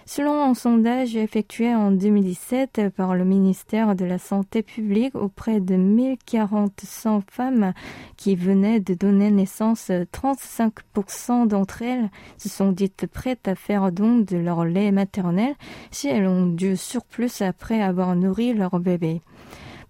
Selon 0.09 0.41
un 0.41 0.55
sondage 0.55 1.17
effectué 1.17 1.75
en 1.75 1.91
2017 1.91 2.91
par 2.97 3.17
le 3.17 3.25
ministère 3.25 3.97
de 3.97 4.05
la 4.05 4.19
Santé 4.19 4.63
publique 4.63 5.17
auprès 5.17 5.59
de 5.59 5.75
1400 5.75 7.25
femmes 7.29 7.73
qui 8.17 8.37
venaient 8.37 8.79
de 8.79 8.95
donner 8.95 9.33
naissance, 9.33 9.91
35% 9.91 11.49
d'entre 11.49 11.83
elles 11.83 12.09
se 12.39 12.49
sont 12.49 12.71
dites 12.71 13.09
prêtes 13.09 13.49
à 13.49 13.57
faire 13.57 13.91
don 13.91 14.19
de 14.19 14.37
leur 14.37 14.65
lait 14.65 14.93
maternel 14.93 15.57
si 15.91 16.07
elles 16.07 16.29
ont 16.29 16.47
du 16.47 16.77
surplus 16.77 17.43
après 17.43 17.83
avoir 17.83 18.15
nourri 18.15 18.55
leur 18.55 18.79
bébé. 18.79 19.23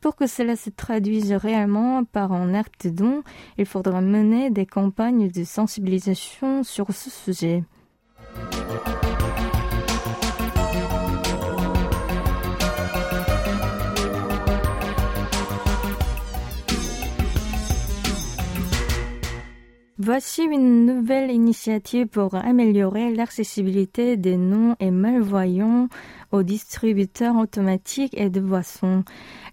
Pour 0.00 0.16
que 0.16 0.26
cela 0.26 0.56
se 0.56 0.70
traduise 0.70 1.34
réellement 1.34 2.04
par 2.04 2.32
un 2.32 2.54
acte 2.54 2.86
don, 2.86 3.22
il 3.58 3.66
faudra 3.66 4.00
mener 4.00 4.48
des 4.48 4.64
campagnes 4.64 5.28
de 5.30 5.44
sensibilisation 5.44 6.64
sur 6.64 6.90
ce 6.94 7.10
sujet. 7.10 7.64
Voici 20.06 20.44
une 20.44 20.86
nouvelle 20.86 21.32
initiative 21.32 22.06
pour 22.06 22.36
améliorer 22.36 23.12
l'accessibilité 23.12 24.16
des 24.16 24.36
non 24.36 24.76
et 24.78 24.92
malvoyants 24.92 25.88
aux 26.30 26.44
distributeurs 26.44 27.34
automatiques 27.34 28.16
et 28.16 28.30
de 28.30 28.38
boissons. 28.38 29.02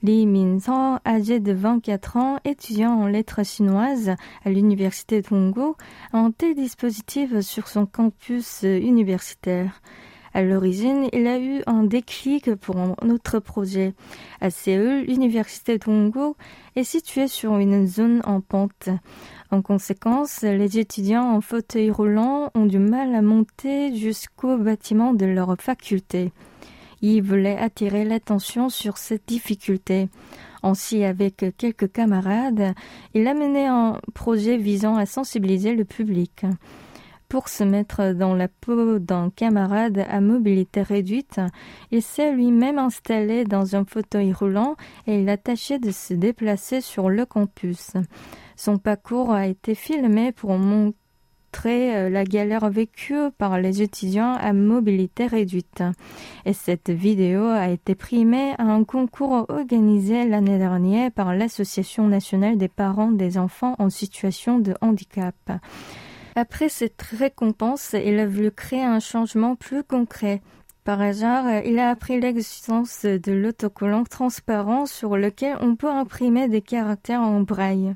Li 0.03 0.27
Min-seo, 0.27 0.99
âgé 1.07 1.39
de 1.39 1.53
24 1.53 2.17
ans, 2.17 2.37
étudiant 2.45 2.91
en 2.91 3.07
lettres 3.07 3.43
chinoises 3.43 4.11
à 4.45 4.51
l'université 4.51 5.23
Tonggo, 5.23 5.75
a 6.11 6.19
un 6.19 6.29
tel 6.29 6.53
dispositif 6.53 7.39
sur 7.39 7.67
son 7.67 7.87
campus 7.87 8.61
universitaire. 8.61 9.81
À 10.33 10.41
l'origine, 10.41 11.09
il 11.13 11.27
a 11.27 11.39
eu 11.39 11.61
un 11.67 11.83
déclic 11.83 12.55
pour 12.55 12.77
un 12.77 12.95
autre 13.09 13.39
projet. 13.39 13.93
À 14.41 14.49
Séoul, 14.49 15.05
l'université 15.07 15.77
Tonggo 15.77 16.35
est 16.75 16.83
située 16.83 17.27
sur 17.27 17.57
une 17.57 17.85
zone 17.85 18.21
en 18.25 18.41
pente. 18.41 18.89
En 19.51 19.61
conséquence, 19.61 20.41
les 20.41 20.79
étudiants 20.79 21.35
en 21.35 21.41
fauteuil 21.41 21.91
roulant 21.91 22.49
ont 22.55 22.65
du 22.65 22.79
mal 22.79 23.13
à 23.13 23.21
monter 23.21 23.95
jusqu'au 23.95 24.57
bâtiment 24.57 25.13
de 25.13 25.27
leur 25.27 25.55
faculté. 25.59 26.31
Il 27.03 27.21
voulait 27.21 27.57
attirer 27.57 28.03
l'attention 28.03 28.69
sur 28.69 28.97
cette 28.97 29.27
difficulté. 29.27 30.09
Ainsi, 30.63 31.03
avec 31.03 31.45
quelques 31.57 31.91
camarades, 31.91 32.73
il 33.13 33.27
a 33.27 33.35
mené 33.35 33.67
un 33.67 33.99
projet 34.15 34.57
visant 34.57 34.95
à 34.95 35.05
sensibiliser 35.05 35.75
le 35.75 35.85
public. 35.85 36.45
Pour 37.33 37.49
se 37.49 37.63
mettre 37.63 38.13
dans 38.13 38.35
la 38.35 38.47
peau 38.47 38.99
d'un 38.99 39.31
camarade 39.31 40.05
à 40.07 40.21
mobilité 40.21 40.83
réduite, 40.83 41.41
il 41.89 42.03
s'est 42.03 42.31
lui-même 42.31 42.77
installé 42.77 43.43
dans 43.43 43.75
un 43.75 43.85
fauteuil 43.85 44.31
roulant 44.31 44.75
et 45.07 45.19
il 45.19 45.27
a 45.29 45.37
tâché 45.37 45.79
de 45.79 45.89
se 45.89 46.13
déplacer 46.13 46.79
sur 46.79 47.09
le 47.09 47.25
campus. 47.25 47.93
Son 48.55 48.77
parcours 48.77 49.31
a 49.31 49.47
été 49.47 49.73
filmé 49.73 50.31
pour 50.31 50.59
montrer 50.59 50.93
euh, 51.95 52.09
la 52.11 52.23
galère 52.23 52.69
vécue 52.69 53.31
par 53.39 53.57
les 53.57 53.81
étudiants 53.81 54.35
à 54.35 54.53
mobilité 54.53 55.25
réduite. 55.25 55.81
Et 56.45 56.53
cette 56.53 56.91
vidéo 56.91 57.45
a 57.47 57.69
été 57.69 57.95
primée 57.95 58.53
à 58.59 58.65
un 58.65 58.83
concours 58.83 59.47
organisé 59.49 60.27
l'année 60.27 60.59
dernière 60.59 61.09
par 61.09 61.33
l'Association 61.33 62.07
nationale 62.07 62.59
des 62.59 62.67
parents 62.67 63.11
des 63.11 63.39
enfants 63.39 63.73
en 63.79 63.89
situation 63.89 64.59
de 64.59 64.75
handicap. 64.81 65.33
Après 66.35 66.69
cette 66.69 67.01
récompense, 67.01 67.93
il 67.93 68.19
a 68.19 68.27
voulu 68.27 68.51
créer 68.51 68.83
un 68.83 68.99
changement 68.99 69.55
plus 69.55 69.83
concret. 69.83 70.41
Par 70.83 70.99
hasard, 71.01 71.45
il 71.65 71.79
a 71.79 71.89
appris 71.89 72.19
l'existence 72.19 73.05
de 73.05 73.31
l'autocollant 73.31 74.03
transparent 74.03 74.85
sur 74.85 75.15
lequel 75.15 75.57
on 75.61 75.75
peut 75.75 75.89
imprimer 75.89 76.47
des 76.49 76.61
caractères 76.61 77.21
en 77.21 77.41
braille 77.41 77.95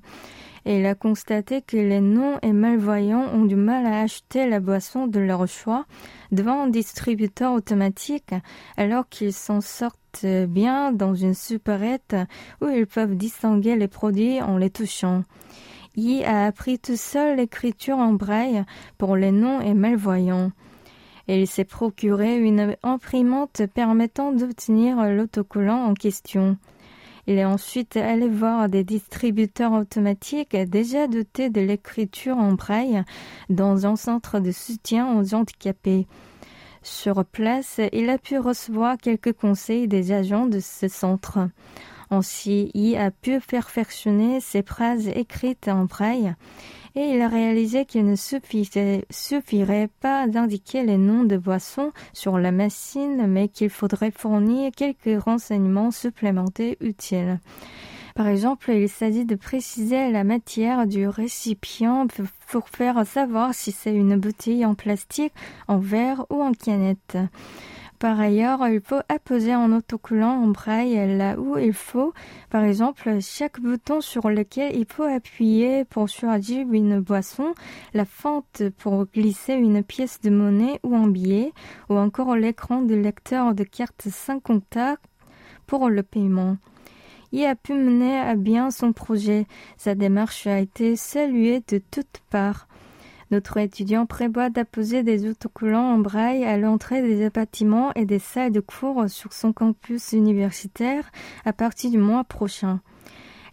et 0.68 0.80
il 0.80 0.86
a 0.86 0.96
constaté 0.96 1.62
que 1.62 1.78
les 1.78 2.02
non 2.02 2.40
et 2.42 2.52
malvoyants 2.52 3.34
ont 3.34 3.46
du 3.46 3.56
mal 3.56 3.86
à 3.86 4.02
acheter 4.02 4.48
la 4.50 4.60
boisson 4.60 5.08
de 5.08 5.20
leur 5.20 5.48
choix 5.48 5.86
devant 6.34 6.64
un 6.64 6.68
distributeur 6.68 7.54
automatique 7.54 8.36
alors 8.76 9.08
qu'ils 9.08 9.32
s'en 9.32 9.62
sortent 9.62 10.26
bien 10.26 10.92
dans 10.92 11.16
une 11.16 11.36
supérette 11.36 12.18
où 12.62 12.68
ils 12.68 12.86
peuvent 12.86 13.16
distinguer 13.16 13.78
les 13.78 13.88
produits 13.88 14.42
en 14.42 14.58
les 14.58 14.70
touchant. 14.70 15.24
Yi 15.98 16.24
a 16.24 16.46
appris 16.46 16.78
tout 16.78 16.96
seul 16.96 17.38
l'écriture 17.38 17.98
en 17.98 18.14
braille 18.14 18.64
pour 19.00 19.16
les 19.16 19.32
noms 19.32 19.62
et 19.62 19.74
malvoyants. 19.74 20.52
Il 21.28 21.48
s'est 21.48 21.66
procuré 21.66 22.38
une 22.38 22.76
imprimante 22.84 23.64
permettant 23.74 24.32
d'obtenir 24.32 25.04
l'autocollant 25.10 25.86
en 25.86 25.96
question. 25.96 26.58
Il 27.26 27.40
est 27.40 27.46
ensuite 27.46 27.98
allé 27.98 28.30
voir 28.30 28.70
des 28.70 28.84
distributeurs 28.84 29.74
automatiques 29.74 30.56
déjà 30.56 31.08
dotés 31.08 31.50
de 31.50 31.62
l'écriture 31.62 32.38
en 32.38 32.54
braille 32.54 33.04
dans 33.50 33.88
un 33.88 33.96
centre 33.96 34.40
de 34.40 34.52
soutien 34.52 35.18
aux 35.18 35.34
handicapés. 35.34 36.06
Sur 36.84 37.26
place, 37.26 37.82
il 37.92 38.10
a 38.12 38.20
pu 38.20 38.38
recevoir 38.38 38.98
quelques 38.98 39.34
conseils 39.34 39.88
des 39.88 40.12
agents 40.12 40.46
de 40.46 40.60
ce 40.60 40.88
centre. 40.88 41.40
Ainsi, 42.10 42.72
il 42.74 42.96
a 42.98 43.12
pu 43.12 43.40
perfectionner 43.40 44.40
ses 44.40 44.64
phrases 44.64 45.08
écrites 45.08 45.68
en 45.68 45.86
braille 45.86 46.34
et 46.96 47.12
il 47.12 47.22
a 47.22 47.28
réalisé 47.28 47.86
qu'il 47.86 48.06
ne 48.06 48.16
suffirait 48.16 49.90
pas 50.00 50.28
d'indiquer 50.28 50.84
les 50.84 50.98
noms 50.98 51.26
de 51.26 51.38
boissons 51.38 51.92
sur 52.12 52.40
la 52.40 52.52
machine, 52.52 53.28
mais 53.28 53.50
qu'il 53.50 53.70
faudrait 53.70 54.12
fournir 54.12 54.72
quelques 54.76 55.22
renseignements 55.22 55.92
supplémentaires 55.92 56.76
utiles. 56.82 57.40
Par 58.16 58.28
exemple, 58.28 58.72
il 58.72 58.90
s'agit 58.90 59.26
de 59.26 59.36
préciser 59.36 60.12
la 60.12 60.24
matière 60.24 60.88
du 60.88 61.08
récipient 61.08 62.08
pour 62.50 62.68
faire 62.68 63.06
savoir 63.06 63.54
si 63.54 63.72
c'est 63.72 63.94
une 63.94 64.16
bouteille 64.16 64.66
en 64.66 64.74
plastique, 64.74 65.34
en 65.68 65.78
verre 65.78 66.26
ou 66.32 66.42
en 66.42 66.52
canette. 66.52 67.16
Par 68.00 68.20
ailleurs, 68.20 68.68
il 68.68 68.80
faut 68.80 69.02
apposer 69.10 69.54
un 69.54 69.72
autocollant 69.74 70.44
en 70.44 70.48
braille 70.50 71.18
là 71.18 71.36
où 71.40 71.58
il 71.58 71.74
faut. 71.74 72.14
Par 72.52 72.64
exemple, 72.64 73.18
chaque 73.22 73.60
bouton 73.60 74.02
sur 74.02 74.30
lequel 74.30 74.76
il 74.76 74.86
faut 74.86 75.04
appuyer 75.04 75.84
pour 75.84 76.08
choisir 76.08 76.72
une 76.72 77.00
boisson, 77.00 77.56
la 77.96 78.06
fente 78.06 78.62
pour 78.78 79.06
glisser 79.08 79.54
une 79.54 79.82
pièce 79.84 80.22
de 80.22 80.30
monnaie 80.30 80.80
ou 80.84 80.96
un 80.96 81.08
billet, 81.08 81.54
ou 81.90 81.96
encore 81.96 82.36
l'écran 82.36 82.84
de 82.84 82.94
lecteur 82.94 83.56
de 83.56 83.64
carte 83.64 84.10
sans 84.10 84.40
contact 84.40 85.04
pour 85.66 85.90
le 85.90 86.04
paiement. 86.04 86.58
Il 87.32 87.46
a 87.46 87.56
pu 87.56 87.74
mener 87.74 88.20
à 88.20 88.36
bien 88.36 88.70
son 88.72 88.94
projet. 88.94 89.48
Sa 89.76 89.96
démarche 89.96 90.48
a 90.48 90.60
été 90.60 90.96
saluée 90.96 91.62
de 91.68 91.80
toutes 91.80 92.22
parts. 92.30 92.67
Notre 93.30 93.58
étudiant 93.58 94.06
prévoit 94.06 94.50
d'apposer 94.50 95.04
des 95.04 95.30
autocollants 95.30 95.96
en 95.96 95.98
braille 95.98 96.46
à 96.46 96.58
l'entrée 96.58 97.02
des 97.02 97.30
bâtiments 97.30 97.92
et 97.94 98.06
des 98.06 98.20
salles 98.20 98.54
de 98.54 98.62
cours 98.62 99.10
sur 99.10 99.34
son 99.34 99.52
campus 99.52 100.14
universitaire 100.14 101.12
à 101.44 101.52
partir 101.52 101.92
du 101.92 101.98
mois 101.98 102.24
prochain. 102.24 102.80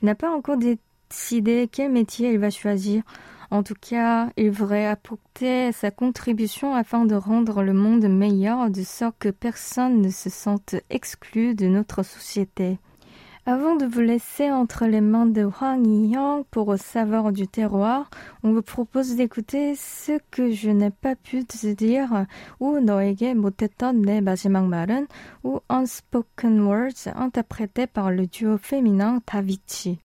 Il 0.00 0.06
n'a 0.06 0.14
pas 0.14 0.30
encore 0.30 0.58
décidé 0.58 1.68
quel 1.70 1.90
métier 1.90 2.32
il 2.32 2.38
va 2.38 2.50
choisir. 2.50 3.02
En 3.50 3.62
tout 3.62 3.74
cas, 3.80 4.30
il 4.36 4.46
devrait 4.50 4.86
apporter 4.86 5.72
sa 5.72 5.90
contribution 5.90 6.74
afin 6.74 7.04
de 7.04 7.14
rendre 7.14 7.62
le 7.62 7.72
monde 7.72 8.04
meilleur 8.08 8.70
de 8.70 8.82
sorte 8.82 9.16
que 9.18 9.28
personne 9.28 10.00
ne 10.00 10.10
se 10.10 10.30
sente 10.30 10.76
exclu 10.88 11.54
de 11.54 11.66
notre 11.66 12.04
société. 12.04 12.78
Avant 13.45 13.75
de 13.75 13.85
vous 13.85 14.01
laisser 14.01 14.51
entre 14.51 14.85
les 14.85 15.01
mains 15.01 15.25
de 15.25 15.41
Huang 15.41 15.83
Yiyang 15.83 16.43
pour 16.51 16.77
savoir 16.77 17.31
du 17.31 17.47
terroir, 17.47 18.09
on 18.43 18.53
vous 18.53 18.61
propose 18.61 19.15
d'écouter 19.15 19.75
ce 19.75 20.19
que 20.29 20.51
je 20.51 20.69
n'ai 20.69 20.91
pas 20.91 21.15
pu 21.15 21.45
te 21.45 21.73
dire 21.73 22.27
ou 22.59 22.79
너에게 22.79 23.33
못했던 23.33 24.01
내 24.01 24.21
마지막 24.21 24.67
말은 24.67 25.07
ou 25.43 25.61
Unspoken 25.69 26.61
Words 26.61 27.09
interprété 27.15 27.87
par 27.87 28.11
le 28.11 28.27
duo 28.27 28.57
féminin 28.57 29.19
Tavichi. 29.25 29.99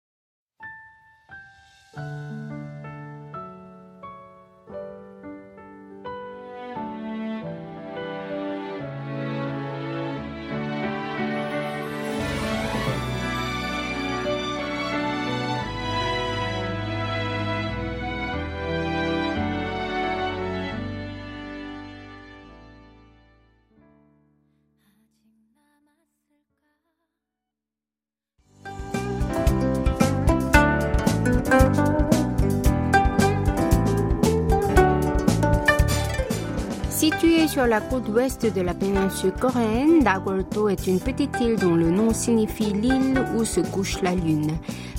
Sur 37.48 37.66
la 37.66 37.80
côte 37.80 38.08
ouest 38.10 38.44
de 38.44 38.60
la 38.60 38.74
péninsule 38.74 39.32
coréenne, 39.32 40.02
Dagolto 40.02 40.68
est 40.68 40.86
une 40.86 41.00
petite 41.00 41.40
île 41.40 41.56
dont 41.56 41.74
le 41.74 41.90
nom 41.90 42.12
signifie 42.12 42.72
l'île 42.74 43.24
où 43.36 43.44
se 43.44 43.60
couche 43.60 44.02
la 44.02 44.14
lune. 44.14 44.52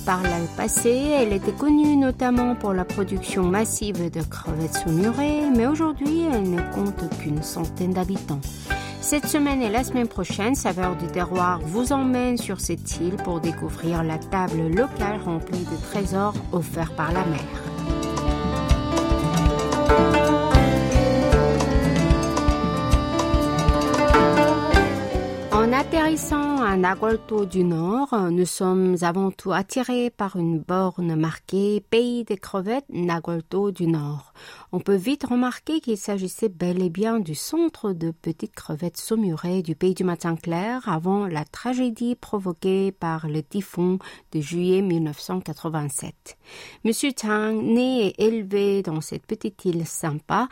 Par 0.04 0.20
le 0.22 0.56
passé, 0.56 0.90
elle 0.90 1.32
était 1.32 1.52
connue 1.52 1.96
notamment 1.96 2.56
pour 2.56 2.72
la 2.72 2.84
production 2.84 3.44
massive 3.44 4.10
de 4.10 4.22
crevettes 4.22 4.74
saumurées, 4.84 5.48
mais 5.56 5.68
aujourd'hui, 5.68 6.22
elle 6.32 6.50
ne 6.50 6.60
compte 6.74 7.08
qu'une 7.20 7.42
centaine 7.42 7.92
d'habitants. 7.92 8.40
Cette 9.00 9.26
semaine 9.26 9.62
et 9.62 9.70
la 9.70 9.84
semaine 9.84 10.08
prochaine, 10.08 10.56
Saveur 10.56 10.96
du 10.96 11.06
terroir 11.06 11.60
vous 11.62 11.92
emmène 11.92 12.36
sur 12.36 12.60
cette 12.60 13.00
île 13.00 13.16
pour 13.16 13.40
découvrir 13.40 14.02
la 14.02 14.18
table 14.18 14.68
locale 14.74 15.20
remplie 15.24 15.64
de 15.64 15.90
trésors 15.90 16.34
offerts 16.52 16.94
par 16.96 17.12
la 17.12 17.24
mer. 17.26 17.69
En 26.10 26.18
à 26.62 26.76
Nagolto 26.76 27.46
du 27.46 27.64
Nord, 27.64 28.14
nous 28.30 28.44
sommes 28.44 28.96
avant 29.00 29.30
tout 29.30 29.50
attirés 29.50 30.10
par 30.10 30.36
une 30.36 30.58
borne 30.58 31.14
marquée 31.14 31.82
Pays 31.88 32.24
des 32.24 32.36
crevettes 32.36 32.84
Nagolto 32.90 33.70
du 33.70 33.86
Nord. 33.86 34.34
On 34.72 34.78
peut 34.78 34.94
vite 34.94 35.24
remarquer 35.24 35.80
qu'il 35.80 35.96
s'agissait 35.96 36.48
bel 36.48 36.82
et 36.82 36.90
bien 36.90 37.18
du 37.18 37.34
centre 37.34 37.92
de 37.92 38.10
petites 38.10 38.54
crevettes 38.54 38.98
saumurées 38.98 39.62
du 39.62 39.74
pays 39.74 39.94
du 39.94 40.04
matin 40.04 40.36
clair 40.36 40.88
avant 40.88 41.26
la 41.26 41.44
tragédie 41.44 42.14
provoquée 42.14 42.92
par 42.92 43.26
le 43.26 43.42
typhon 43.42 43.98
de 44.32 44.40
juillet 44.40 44.82
1987. 44.82 46.36
Monsieur 46.84 47.12
Tang, 47.12 47.54
né 47.54 48.08
et 48.08 48.24
élevé 48.26 48.82
dans 48.82 49.00
cette 49.00 49.26
petite 49.26 49.64
île 49.64 49.86
sympa, 49.86 50.48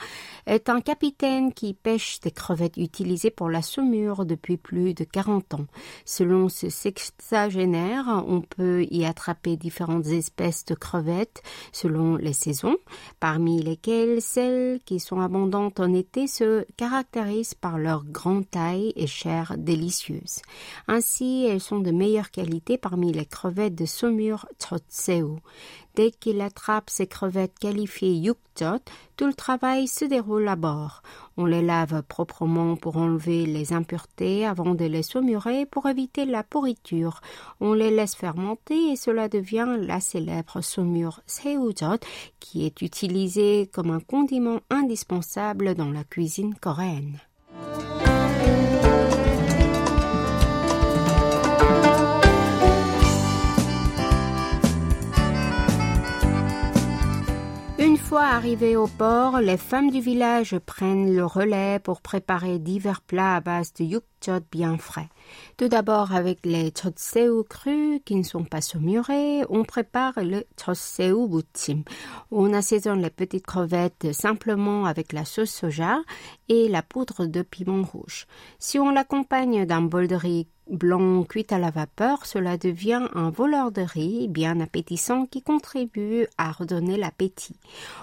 est 0.47 0.69
un 0.69 0.81
capitaine 0.81 1.53
qui 1.53 1.75
pêche 1.75 2.21
des 2.21 2.31
crevettes 2.31 2.79
utilisées 2.79 3.31
pour 3.31 3.51
la 3.51 3.63
saumure 3.63 4.25
depuis 4.25 4.57
plus 4.57 4.95
de 4.95 5.05
40 5.05 5.55
ans. 5.55 5.67
Selon 6.05 6.49
ce 6.49 6.69
sexagénaire, 6.69 8.25
on 8.27 8.41
peut 8.41 8.87
y 8.91 9.05
attraper 9.05 9.57
différentes 9.57 10.07
espèces 10.07 10.65
de 10.65 10.75
crevettes 10.75 11.43
selon 11.73 12.17
les 12.17 12.33
saisons, 12.33 12.77
parmi 13.21 13.63
lesquelles 13.63 14.23
celles 14.23 14.81
qui 14.85 15.01
sont 15.01 15.21
abondantes 15.21 15.81
en 15.81 15.93
été 15.93 16.27
se 16.27 16.65
caractérisent 16.77 17.55
par 17.55 17.79
leur 17.79 18.05
grande 18.05 18.49
taille 18.49 18.93
et 18.97 19.07
chair 19.07 19.55
délicieuse. 19.59 20.41
Ainsi, 20.87 21.47
elles 21.47 21.61
sont 21.61 21.81
de 21.81 21.91
meilleure 21.91 22.31
qualité 22.31 22.79
parmi 22.79 23.13
les 23.13 23.27
crevettes 23.27 23.75
de 23.75 23.87
saumure 23.87 24.47
Chotseu. 24.59 25.37
Dès 25.99 26.13
qu'il 26.13 26.41
attrape 26.43 26.91
ces 26.91 27.09
crevettes 27.09 27.59
qualifiées 27.59 28.15
yukjot, 28.15 28.79
tout 29.17 29.27
le 29.27 29.35
travail 29.35 29.89
se 29.89 30.05
déroule 30.05 30.47
à 30.47 30.55
bord. 30.55 31.03
On 31.37 31.45
les 31.45 31.61
lave 31.61 32.05
proprement 32.05 32.77
pour 32.77 32.99
enlever 32.99 33.47
les 33.47 33.73
impuretés 33.73 34.47
avant 34.47 34.77
de 34.77 34.85
les 34.85 35.03
saumurer 35.03 35.67
pour 35.67 35.87
éviter 35.87 36.25
la 36.25 36.45
pourriture. 36.45 37.21
On 37.59 37.73
les 37.73 37.91
laisse 37.91 38.15
fermenter 38.15 38.93
et 38.93 38.97
cela 38.97 39.29
devient 39.29 39.77
la 39.81 39.99
célèbre 39.99 40.61
saumure 40.61 41.21
seujot 41.27 41.99
qui 42.39 42.65
est 42.65 42.81
utilisée 42.81 43.69
comme 43.73 43.91
un 43.91 43.99
condiment 43.99 44.61
indispensable 44.71 45.75
dans 45.75 45.91
la 45.91 46.05
cuisine 46.05 46.55
coréenne. 46.55 47.19
Fois 58.09 58.25
arrivées 58.25 58.75
au 58.75 58.87
port, 58.87 59.39
les 59.39 59.59
femmes 59.59 59.91
du 59.91 60.01
village 60.01 60.59
prennent 60.65 61.15
le 61.15 61.27
relais 61.27 61.79
pour 61.79 62.01
préparer 62.01 62.59
divers 62.59 63.03
plats 63.03 63.37
à 63.37 63.41
base 63.41 63.75
de 63.75 63.85
yukjot 63.85 64.41
bien 64.51 64.79
frais. 64.79 65.11
Tout 65.59 65.69
d'abord, 65.69 66.15
avec 66.15 66.47
les 66.47 66.73
chotseu 66.75 67.43
crus 67.43 68.01
qui 68.07 68.17
ne 68.17 68.23
sont 68.23 68.45
pas 68.45 68.63
saumurés, 68.63 69.43
on 69.51 69.63
prépare 69.63 70.15
le 70.23 70.45
chotseu 70.59 71.27
butim. 71.27 71.83
On 72.31 72.55
assaisonne 72.55 73.03
les 73.03 73.11
petites 73.11 73.47
crevettes 73.47 74.15
simplement 74.15 74.87
avec 74.87 75.13
la 75.13 75.27
sauce 75.27 75.51
soja 75.51 75.99
et 76.49 76.67
la 76.69 76.81
poudre 76.81 77.27
de 77.27 77.43
piment 77.43 77.83
rouge. 77.83 78.27
Si 78.59 78.79
on 78.79 78.91
l'accompagne 78.91 79.67
d'un 79.67 79.83
bol 79.83 80.09
de 80.09 80.15
riz 80.15 80.49
blanc 80.71 81.25
cuit 81.25 81.47
à 81.51 81.59
la 81.59 81.71
vapeur, 81.71 82.27
cela 82.27 82.57
devient 82.57 83.09
un 83.15 83.31
voleur 83.31 83.73
de 83.73 83.83
riz 83.83 84.29
bien 84.29 84.61
appétissant 84.61 85.27
qui 85.27 85.43
contribue 85.43 86.27
à 86.37 86.53
redonner 86.53 86.97
l'appétit. 86.97 87.57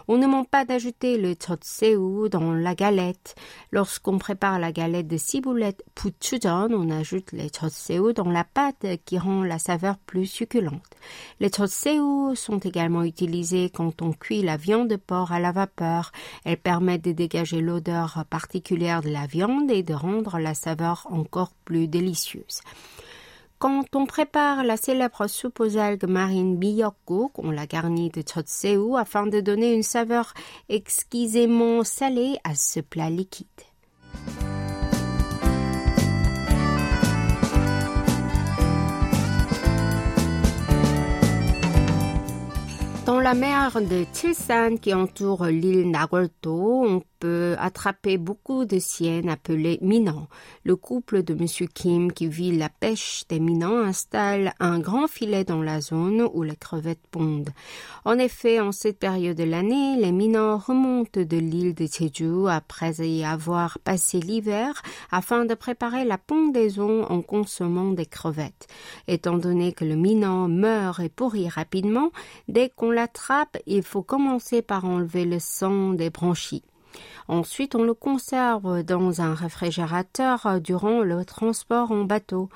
On 0.07 0.17
ne 0.17 0.27
manque 0.27 0.49
pas 0.49 0.65
d'ajouter 0.65 1.17
le 1.17 1.35
chotseu 1.35 2.29
dans 2.29 2.53
la 2.53 2.75
galette. 2.75 3.35
Lorsqu'on 3.71 4.17
prépare 4.17 4.59
la 4.59 4.71
galette 4.71 5.07
de 5.07 5.17
ciboulette 5.17 5.83
puchujeon, 5.95 6.69
on 6.71 6.89
ajoute 6.89 7.31
les 7.31 7.49
chotseu 7.49 8.13
dans 8.13 8.29
la 8.29 8.43
pâte 8.43 8.85
qui 9.05 9.17
rend 9.17 9.43
la 9.43 9.59
saveur 9.59 9.97
plus 9.97 10.25
succulente. 10.25 10.81
Les 11.39 11.51
chotseu 11.51 12.35
sont 12.35 12.59
également 12.59 13.03
utilisés 13.03 13.69
quand 13.69 14.01
on 14.01 14.11
cuit 14.11 14.41
la 14.41 14.57
viande 14.57 14.89
de 14.89 14.95
porc 14.95 15.31
à 15.31 15.39
la 15.39 15.51
vapeur. 15.51 16.11
Elles 16.43 16.57
permettent 16.57 17.05
de 17.05 17.11
dégager 17.11 17.61
l'odeur 17.61 18.25
particulière 18.29 19.01
de 19.01 19.09
la 19.09 19.27
viande 19.27 19.71
et 19.71 19.83
de 19.83 19.93
rendre 19.93 20.39
la 20.39 20.53
saveur 20.53 21.07
encore 21.09 21.51
plus 21.65 21.87
délicieuse. 21.87 22.54
Quand 23.57 23.95
on 23.95 24.05
prépare 24.05 24.63
la 24.63 24.75
célèbre 24.75 25.27
soupe 25.27 25.61
aux 25.61 25.77
algues 25.77 26.09
marines 26.09 26.57
biyokguk, 26.57 27.39
on 27.39 27.51
la 27.51 27.65
garnit 27.65 28.09
de 28.09 28.21
chotseu 28.21 28.95
afin 28.97 29.27
de 29.27 29.39
donner 29.39 29.73
une 29.73 29.83
saveur 29.83 30.33
exquisément 30.67 31.83
salée 31.83 32.37
à 32.43 32.53
ce 32.53 32.81
plat 32.81 33.09
liquide. 33.09 33.47
Dans 43.05 43.19
la 43.19 43.35
mer 43.35 43.81
de 43.81 44.03
Tilsan 44.11 44.77
qui 44.77 44.93
entoure 44.93 45.45
l'île 45.45 45.91
Nagolto, 45.91 46.85
on 46.85 47.01
attraper 47.59 48.17
beaucoup 48.17 48.65
de 48.65 48.79
siennes 48.79 49.29
appelées 49.29 49.79
minans. 49.81 50.27
Le 50.63 50.75
couple 50.75 51.23
de 51.23 51.33
M. 51.33 51.67
Kim 51.73 52.11
qui 52.11 52.27
vit 52.27 52.55
la 52.55 52.69
pêche 52.69 53.23
des 53.29 53.39
minans 53.39 53.79
installe 53.79 54.53
un 54.59 54.79
grand 54.79 55.07
filet 55.07 55.43
dans 55.43 55.61
la 55.61 55.81
zone 55.81 56.27
où 56.33 56.43
les 56.43 56.55
crevettes 56.55 57.07
pondent. 57.11 57.51
En 58.03 58.17
effet, 58.17 58.59
en 58.59 58.71
cette 58.71 58.99
période 58.99 59.37
de 59.37 59.43
l'année, 59.43 59.97
les 59.97 60.11
minans 60.11 60.57
remontent 60.57 61.21
de 61.21 61.37
l'île 61.37 61.73
de 61.73 61.87
Jeju 61.87 62.47
après 62.49 62.93
y 63.07 63.23
avoir 63.23 63.79
passé 63.79 64.19
l'hiver 64.19 64.81
afin 65.11 65.45
de 65.45 65.53
préparer 65.53 66.05
la 66.05 66.17
pondaison 66.17 67.03
en 67.03 67.21
consommant 67.21 67.91
des 67.91 68.05
crevettes. 68.05 68.67
Étant 69.07 69.37
donné 69.37 69.73
que 69.73 69.85
le 69.85 69.95
minan 69.95 70.47
meurt 70.47 70.99
et 70.99 71.09
pourrit 71.09 71.49
rapidement, 71.49 72.11
dès 72.47 72.69
qu'on 72.69 72.91
l'attrape, 72.91 73.57
il 73.65 73.83
faut 73.83 74.03
commencer 74.03 74.61
par 74.61 74.85
enlever 74.85 75.25
le 75.25 75.39
sang 75.39 75.93
des 75.93 76.09
branchies. 76.09 76.63
Ensuite, 77.27 77.75
on 77.75 77.83
le 77.83 77.93
conserve 77.93 78.83
dans 78.83 79.21
un 79.21 79.33
réfrigérateur 79.33 80.61
durant 80.61 81.01
le 81.01 81.25
transport 81.25 81.91
en 81.91 82.03
bateau. 82.03 82.49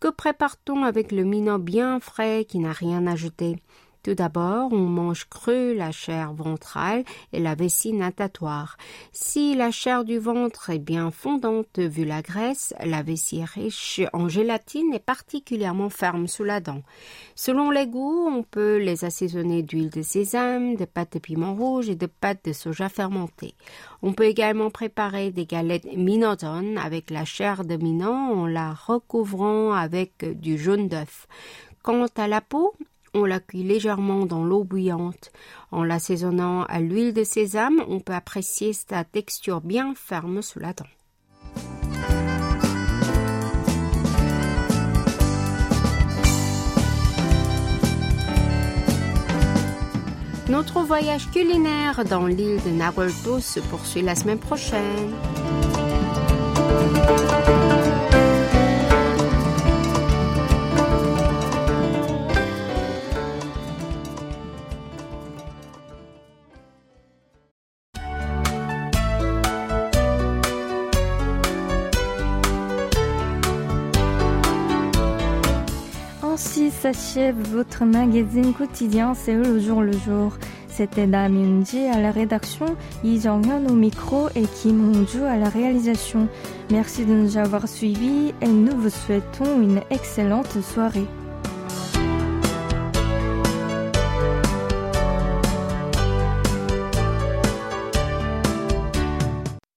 Que 0.00 0.08
prépare-t-on 0.08 0.82
avec 0.82 1.12
le 1.12 1.24
minot 1.24 1.58
bien 1.58 2.00
frais 2.00 2.44
qui 2.48 2.58
n'a 2.58 2.72
rien 2.72 3.06
ajouté 3.06 3.56
tout 4.02 4.14
d'abord, 4.14 4.72
on 4.72 4.78
mange 4.78 5.28
cru 5.28 5.74
la 5.74 5.92
chair 5.92 6.32
ventrale 6.32 7.04
et 7.32 7.38
la 7.38 7.54
vessie 7.54 7.92
natatoire. 7.92 8.76
Si 9.12 9.54
la 9.54 9.70
chair 9.70 10.04
du 10.04 10.18
ventre 10.18 10.70
est 10.70 10.80
bien 10.80 11.12
fondante 11.12 11.78
vu 11.78 12.04
la 12.04 12.20
graisse, 12.20 12.74
la 12.84 13.02
vessie 13.02 13.44
riche 13.44 14.00
en 14.12 14.28
gélatine 14.28 14.92
est 14.92 15.04
particulièrement 15.04 15.88
ferme 15.88 16.26
sous 16.26 16.42
la 16.42 16.58
dent. 16.58 16.82
Selon 17.36 17.70
les 17.70 17.86
goûts, 17.86 18.26
on 18.28 18.42
peut 18.42 18.78
les 18.78 19.04
assaisonner 19.04 19.62
d'huile 19.62 19.90
de 19.90 20.02
sésame, 20.02 20.74
de 20.74 20.84
pâte 20.84 21.12
de 21.12 21.18
piment 21.20 21.54
rouge 21.54 21.88
et 21.88 21.94
de 21.94 22.06
pâte 22.06 22.44
de 22.46 22.52
soja 22.52 22.88
fermentée. 22.88 23.54
On 24.02 24.12
peut 24.12 24.24
également 24.24 24.70
préparer 24.70 25.30
des 25.30 25.46
galettes 25.46 25.86
minodon 25.96 26.76
avec 26.76 27.10
la 27.10 27.24
chair 27.24 27.64
de 27.64 27.76
minon 27.76 28.42
en 28.42 28.46
la 28.46 28.72
recouvrant 28.72 29.72
avec 29.72 30.24
du 30.40 30.58
jaune 30.58 30.88
d'œuf. 30.88 31.28
Quant 31.82 32.06
à 32.16 32.28
la 32.28 32.40
peau, 32.40 32.74
on 33.14 33.24
la 33.24 33.40
cuit 33.40 33.62
légèrement 33.62 34.26
dans 34.26 34.44
l'eau 34.44 34.64
bouillante. 34.64 35.30
En 35.70 35.84
l'assaisonnant 35.84 36.64
à 36.64 36.80
l'huile 36.80 37.12
de 37.12 37.24
sésame, 37.24 37.82
on 37.88 38.00
peut 38.00 38.14
apprécier 38.14 38.72
sa 38.72 39.04
texture 39.04 39.60
bien 39.60 39.94
ferme 39.94 40.42
sous 40.42 40.58
la 40.58 40.72
dent. 40.72 40.86
Notre 50.48 50.82
voyage 50.82 51.30
culinaire 51.30 52.04
dans 52.04 52.26
l'île 52.26 52.60
de 52.62 52.70
Nahuelto 52.70 53.40
se 53.40 53.58
poursuit 53.60 54.02
la 54.02 54.14
semaine 54.14 54.38
prochaine. 54.38 55.14
Votre 77.32 77.84
magazine 77.84 78.52
quotidien 78.52 79.14
C'est 79.14 79.34
le 79.34 79.58
jour 79.58 79.82
le 79.82 79.92
jour. 79.92 80.36
C'était 80.68 81.06
Dame 81.06 81.36
Yunji 81.36 81.86
à 81.86 82.00
la 82.00 82.10
rédaction, 82.10 82.76
Yi 83.04 83.20
au 83.28 83.72
micro 83.74 84.28
et 84.34 84.42
Kim 84.42 84.90
Hong-ju 84.90 85.22
à 85.22 85.36
la 85.36 85.48
réalisation. 85.48 86.28
Merci 86.70 87.04
de 87.04 87.12
nous 87.12 87.36
avoir 87.36 87.68
suivis 87.68 88.32
et 88.40 88.48
nous 88.48 88.76
vous 88.76 88.90
souhaitons 88.90 89.60
une 89.60 89.80
excellente 89.90 90.60
soirée. 90.62 91.06